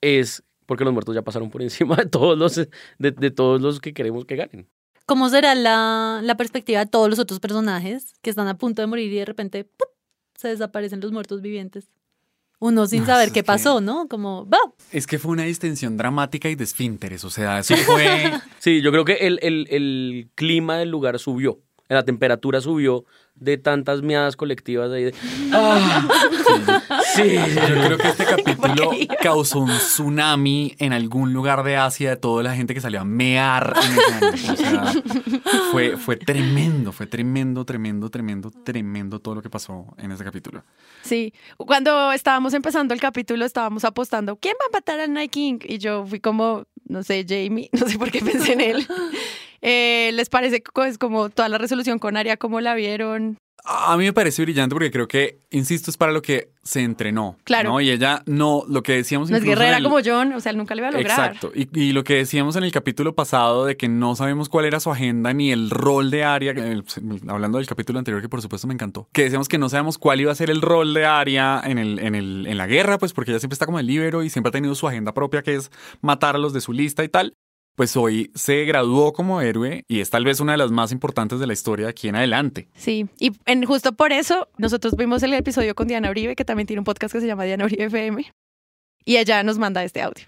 [0.01, 2.67] es porque los muertos ya pasaron por encima de todos los,
[2.99, 4.67] de todos los que queremos que ganen.
[5.09, 8.85] ¿Cómo será la, la, perspectiva de todos los otros personajes que están a punto de
[8.85, 9.67] morir y de repente
[10.35, 11.89] se desaparecen los muertos vivientes?
[12.59, 14.07] Uno sin saber qué pasó, ¿no?
[14.07, 14.59] Como, va.
[14.91, 18.33] Es que fue una distensión dramática y de esfínteres, o sea, eso fue...
[18.59, 21.59] sí, yo creo que el, el, el clima del lugar subió,
[21.95, 25.13] la temperatura subió de tantas miadas colectivas ahí de...
[25.53, 26.07] ¡Ah!
[27.15, 32.17] Sí, yo creo que este capítulo causó un tsunami en algún lugar de Asia de
[32.17, 34.93] toda la gente que salió a mear en ese O sea,
[35.71, 40.63] fue, fue tremendo, fue tremendo, tremendo, tremendo, tremendo todo lo que pasó en ese capítulo.
[41.01, 45.59] Sí, cuando estábamos empezando el capítulo estábamos apostando, ¿quién va a matar a Night King?
[45.63, 48.87] Y yo fui como, no sé, Jamie, no sé por qué pensé en él.
[49.61, 53.37] Eh, ¿Les parece pues, como toda la resolución con Aria, cómo la vieron?
[53.65, 57.37] A mí me parece brillante porque creo que, insisto, es para lo que se entrenó.
[57.43, 57.71] Claro.
[57.71, 57.81] ¿no?
[57.81, 59.29] Y ella no, lo que decíamos.
[59.29, 61.31] No es guerrera como John, o sea, nunca le iba a lograr.
[61.33, 61.51] Exacto.
[61.53, 64.91] Y, lo que decíamos en el capítulo pasado de que no sabemos cuál era su
[64.91, 66.53] agenda ni el rol de Aria,
[67.27, 70.21] hablando del capítulo anterior que por supuesto me encantó, que decíamos que no sabemos cuál
[70.21, 73.13] iba a ser el rol de Aria en, el, en, el, en la guerra, pues
[73.13, 75.55] porque ella siempre está como el libero y siempre ha tenido su agenda propia que
[75.55, 77.33] es matar a los de su lista y tal
[77.79, 81.39] pues hoy se graduó como héroe y es tal vez una de las más importantes
[81.39, 82.67] de la historia de aquí en adelante.
[82.75, 86.67] Sí, y en, justo por eso nosotros vimos el episodio con Diana Uribe, que también
[86.67, 88.33] tiene un podcast que se llama Diana Uribe FM,
[89.05, 90.25] y ella nos manda este audio.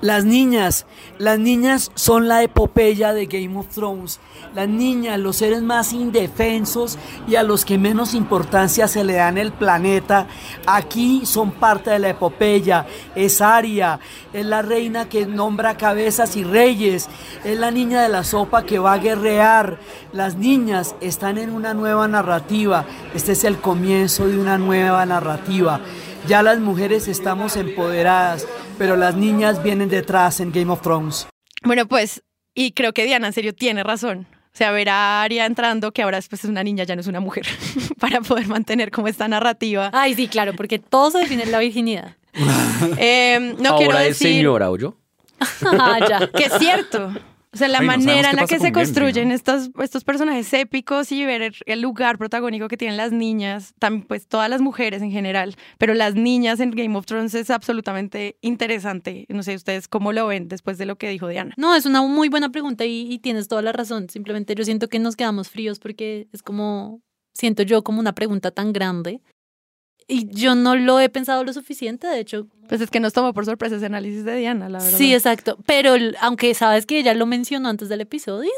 [0.00, 0.86] Las niñas,
[1.18, 4.20] las niñas son la epopeya de Game of Thrones.
[4.54, 6.96] Las niñas, los seres más indefensos
[7.26, 10.28] y a los que menos importancia se le da en el planeta,
[10.66, 12.86] aquí son parte de la epopeya.
[13.16, 13.98] Es Aria,
[14.32, 17.08] es la reina que nombra cabezas y reyes,
[17.42, 19.80] es la niña de la sopa que va a guerrear.
[20.12, 22.84] Las niñas están en una nueva narrativa.
[23.14, 25.80] Este es el comienzo de una nueva narrativa.
[26.28, 31.26] Ya las mujeres estamos empoderadas, pero las niñas vienen detrás en Game of Thrones.
[31.62, 32.22] Bueno, pues,
[32.54, 34.26] y creo que Diana en serio tiene razón.
[34.52, 37.06] O sea, ver a Aria entrando, que ahora después es una niña, ya no es
[37.06, 37.46] una mujer,
[37.98, 39.88] para poder mantener como esta narrativa.
[39.94, 42.14] Ay, sí, claro, porque todo se define en la virginidad.
[42.98, 44.98] eh, no ahora quiero es señora, ¿o yo?
[45.64, 46.30] ah, ya.
[46.30, 47.10] Que es cierto.
[47.52, 51.54] O sea, la manera en la que se construyen estos, estos personajes épicos y ver
[51.64, 55.94] el lugar protagónico que tienen las niñas, también pues todas las mujeres en general, pero
[55.94, 59.24] las niñas en Game of Thrones es absolutamente interesante.
[59.28, 61.54] No sé ustedes cómo lo ven después de lo que dijo Diana.
[61.56, 64.08] No, es una muy buena pregunta y, y tienes toda la razón.
[64.10, 67.00] Simplemente yo siento que nos quedamos fríos porque es como,
[67.34, 69.22] siento yo como una pregunta tan grande
[70.08, 72.48] y yo no lo he pensado lo suficiente, de hecho.
[72.68, 74.98] Pues es que nos tomó por sorpresa ese análisis de Diana, la verdad.
[74.98, 75.58] Sí, exacto.
[75.66, 78.50] Pero aunque sabes que ella lo mencionó antes del episodio,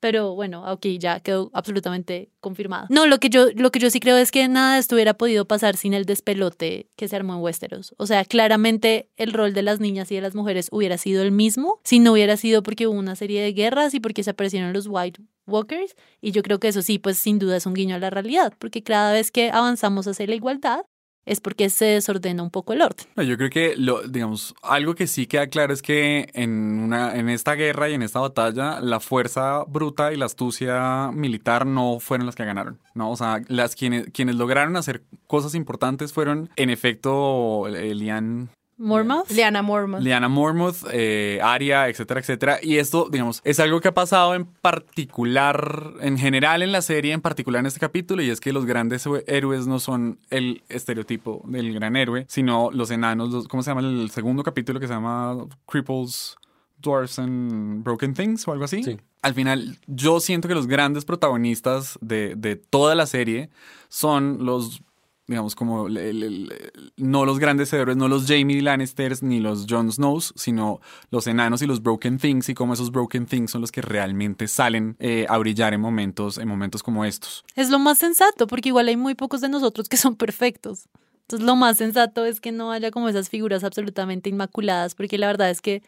[0.00, 2.86] pero bueno, ok, ya quedó absolutamente confirmado.
[2.90, 5.14] No, lo que yo, lo que yo sí creo es que nada de esto hubiera
[5.14, 7.94] podido pasar sin el despelote que se armó en Westeros.
[7.98, 11.32] O sea, claramente el rol de las niñas y de las mujeres hubiera sido el
[11.32, 14.72] mismo si no hubiera sido porque hubo una serie de guerras y porque se aparecieron
[14.72, 15.94] los White Walkers.
[16.20, 18.52] Y yo creo que eso sí, pues sin duda es un guiño a la realidad,
[18.58, 20.80] porque cada vez que avanzamos hacia la igualdad,
[21.26, 23.06] es porque se desordena un poco el orden.
[23.16, 27.28] yo creo que, lo, digamos, algo que sí queda claro es que en, una, en
[27.28, 32.26] esta guerra y en esta batalla, la fuerza bruta y la astucia militar no fueron
[32.26, 33.10] las que ganaron, ¿no?
[33.10, 39.30] O sea, las quienes, quienes lograron hacer cosas importantes fueron, en efecto, Elian Mormouth.
[39.30, 40.02] Liana Mormont.
[40.04, 42.58] Liana Mormouth, eh, Arya, etcétera, etcétera.
[42.62, 47.12] Y esto, digamos, es algo que ha pasado en particular, en general en la serie,
[47.12, 51.42] en particular en este capítulo, y es que los grandes héroes no son el estereotipo
[51.46, 54.94] del gran héroe, sino los enanos, los- ¿cómo se llama el segundo capítulo que se
[54.94, 56.36] llama Cripples?
[56.78, 58.82] Dwarfs and Broken Things o algo así.
[58.82, 58.98] Sí.
[59.22, 63.48] Al final, yo siento que los grandes protagonistas de, de toda la serie
[63.88, 64.82] son los,
[65.28, 69.66] digamos, como el- el- el- no los grandes héroes, no los Jamie Lannisters ni los
[69.68, 73.60] Jon Snows, sino los enanos y los Broken Things y cómo esos Broken Things son
[73.60, 77.44] los que realmente salen eh, a brillar en momentos, en momentos como estos.
[77.56, 80.84] Es lo más sensato, porque igual hay muy pocos de nosotros que son perfectos.
[81.22, 85.26] Entonces lo más sensato es que no haya como esas figuras absolutamente inmaculadas, porque la
[85.26, 85.82] verdad es que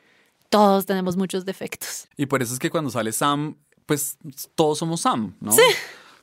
[0.48, 2.08] todos tenemos muchos defectos.
[2.16, 3.54] Y por eso es que cuando sale Sam,
[3.86, 4.18] pues
[4.56, 5.52] todos somos Sam, ¿no?
[5.52, 5.62] Sí.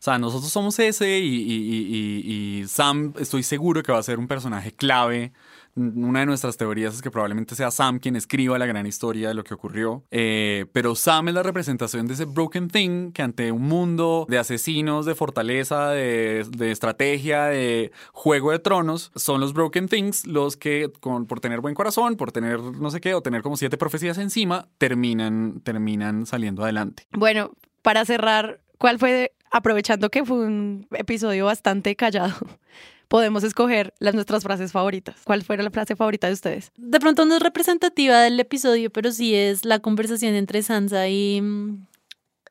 [0.05, 4.03] O sea, nosotros somos ese y, y- y- y- Sam estoy seguro que va a
[4.03, 5.33] ser un personaje clave.
[5.75, 9.33] Una de nuestras teorías es que probablemente sea Sam quien escriba la gran historia de
[9.33, 10.03] lo que ocurrió.
[10.11, 14.37] Eh, pero Sam es la representación de ese broken thing que ante un mundo de
[14.37, 20.55] asesinos, de fortaleza, de, de estrategia, de juego de tronos, son los broken things los
[20.55, 23.75] que con, por tener buen corazón, por tener no sé qué, o tener como siete
[23.77, 27.07] profecías encima, terminan, terminan saliendo adelante.
[27.11, 32.35] Bueno, para cerrar, ¿cuál fue, aprovechando que fue un episodio bastante callado,
[33.07, 35.15] podemos escoger las nuestras frases favoritas?
[35.23, 36.73] ¿Cuál fue la frase favorita de ustedes?
[36.75, 41.41] De pronto no es representativa del episodio, pero sí es la conversación entre Sansa y...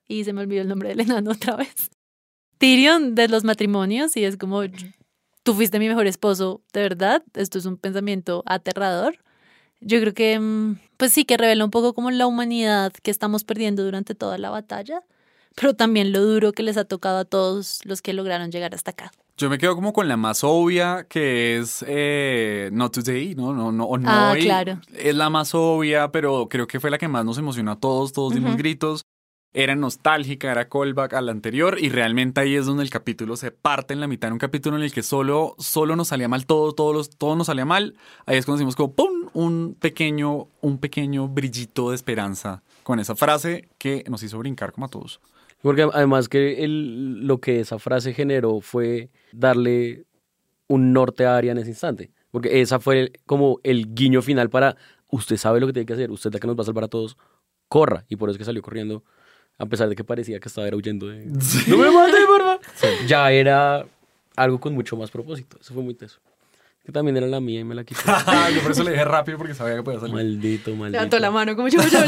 [0.08, 1.90] Y se me olvidó el nombre del enano otra vez.
[2.56, 4.62] Tyrion de los matrimonios y es como,
[5.42, 9.18] tú fuiste mi mejor esposo, de verdad, esto es un pensamiento aterrador.
[9.80, 13.44] Yo creo que, mm, pues sí, que revela un poco como la humanidad que estamos
[13.44, 15.02] perdiendo durante toda la batalla,
[15.54, 18.90] pero también lo duro que les ha tocado a todos los que lograron llegar hasta
[18.92, 19.12] acá.
[19.36, 23.52] Yo me quedo como con la más obvia, que es eh, Not Today, ¿no?
[23.52, 24.42] No, no, o no Ah, hoy.
[24.42, 24.80] claro.
[24.96, 28.12] Es la más obvia, pero creo que fue la que más nos emocionó a todos,
[28.12, 29.04] todos dimos gritos.
[29.56, 33.52] Era nostálgica, era callback a la anterior y realmente ahí es donde el capítulo se
[33.52, 36.44] parte en la mitad, en un capítulo en el que solo, solo nos salía mal
[36.44, 37.94] todo, todos los, todo nos salía mal.
[38.26, 39.28] Ahí es cuando decimos como ¡pum!
[39.32, 44.86] un pequeño, un pequeño brillito de esperanza con esa frase que nos hizo brincar como
[44.86, 45.20] a todos.
[45.64, 50.04] Porque además que el- lo que esa frase generó fue darle
[50.68, 52.10] un norte a Aria en ese instante.
[52.30, 54.76] Porque esa fue como el guiño final para
[55.08, 56.84] usted sabe lo que tiene que hacer, usted es la que nos va a salvar
[56.84, 57.16] a todos,
[57.68, 58.04] corra.
[58.10, 59.04] Y por eso es que salió corriendo,
[59.56, 61.24] a pesar de que parecía que estaba era huyendo de...
[61.68, 62.58] ¡No me mate, porfa!
[63.06, 63.86] Ya era
[64.36, 65.56] algo con mucho más propósito.
[65.60, 66.20] Eso fue muy teso.
[66.84, 68.02] Que también era la mía y me la quitó.
[68.54, 70.14] Yo por eso le dije rápido porque sabía que podía salir.
[70.14, 70.98] maldito, maldito.
[70.98, 72.00] Levantó la mano como yo, yo, yo.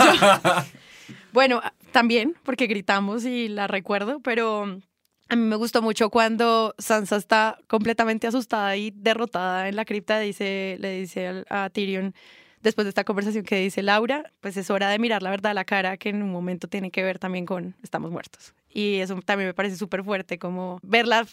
[1.32, 1.60] Bueno,
[1.92, 4.80] también, porque gritamos y la recuerdo, pero
[5.28, 10.18] a mí me gustó mucho cuando Sansa está completamente asustada y derrotada en la cripta,
[10.20, 12.14] dice, le dice a Tyrion,
[12.62, 15.54] después de esta conversación que dice Laura, pues es hora de mirar la verdad a
[15.54, 18.54] la cara, que en un momento tiene que ver también con estamos muertos.
[18.68, 21.26] Y eso también me parece súper fuerte, como verla,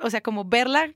[0.00, 0.92] o sea, como verla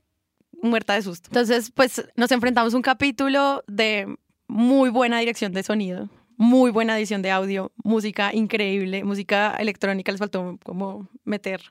[0.61, 1.29] muerta de susto.
[1.29, 4.15] Entonces, pues nos enfrentamos a un capítulo de
[4.47, 6.09] muy buena dirección de sonido,
[6.41, 11.61] muy buena edición de audio, música increíble, música electrónica, les faltó como meter,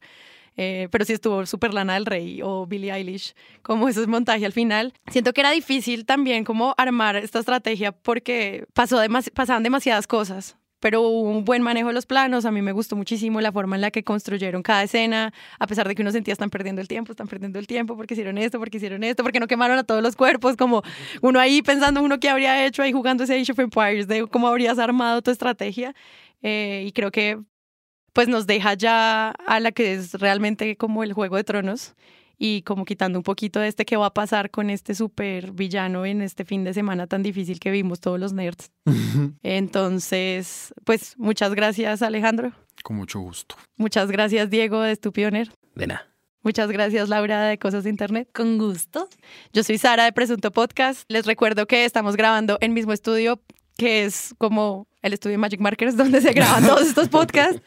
[0.57, 4.53] eh, pero sí estuvo súper Lana del Rey o Billie Eilish, como ese montaje al
[4.53, 4.93] final.
[5.11, 10.57] Siento que era difícil también como armar esta estrategia porque pasó demas- pasaban demasiadas cosas.
[10.81, 13.83] Pero un buen manejo de los planos, a mí me gustó muchísimo la forma en
[13.83, 17.13] la que construyeron cada escena, a pesar de que uno sentía están perdiendo el tiempo,
[17.13, 20.03] están perdiendo el tiempo porque hicieron esto, porque hicieron esto, porque no quemaron a todos
[20.03, 20.83] los cuerpos, como
[21.21, 24.49] uno ahí pensando uno qué habría hecho ahí jugando ese Age of Empires, de cómo
[24.49, 25.95] habrías armado tu estrategia.
[26.43, 27.39] Eh, y creo que
[28.13, 31.95] pues nos deja ya a la que es realmente como el Juego de Tronos
[32.43, 36.07] y como quitando un poquito de este qué va a pasar con este super villano
[36.07, 38.71] en este fin de semana tan difícil que vimos todos los nerds.
[39.43, 43.57] Entonces, pues muchas gracias Alejandro, Con mucho gusto.
[43.77, 46.07] muchas gracias Diego de Estúpido Nerd, De nada.
[46.43, 48.29] muchas gracias Laura de Cosas de Internet.
[48.33, 49.09] Con gusto.
[49.53, 51.05] Yo soy Sara de Presunto Podcast.
[51.09, 53.43] Les recuerdo que estamos grabando en mismo estudio,
[53.77, 57.61] que es como el estudio Magic Markers, donde se graban todos estos podcasts.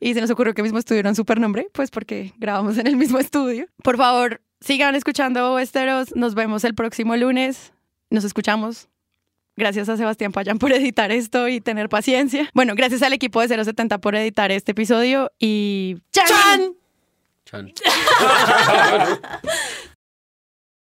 [0.00, 2.76] Y se nos ocurrió que el mismo estudio era un super nombre, pues porque grabamos
[2.78, 3.66] en el mismo estudio.
[3.82, 6.14] Por favor, sigan escuchando Westeros.
[6.14, 7.72] Nos vemos el próximo lunes.
[8.10, 8.88] Nos escuchamos.
[9.56, 12.50] Gracias a Sebastián Payán por editar esto y tener paciencia.
[12.52, 16.74] Bueno, gracias al equipo de 070 por editar este episodio y ¡Chan!
[17.46, 17.72] Chan.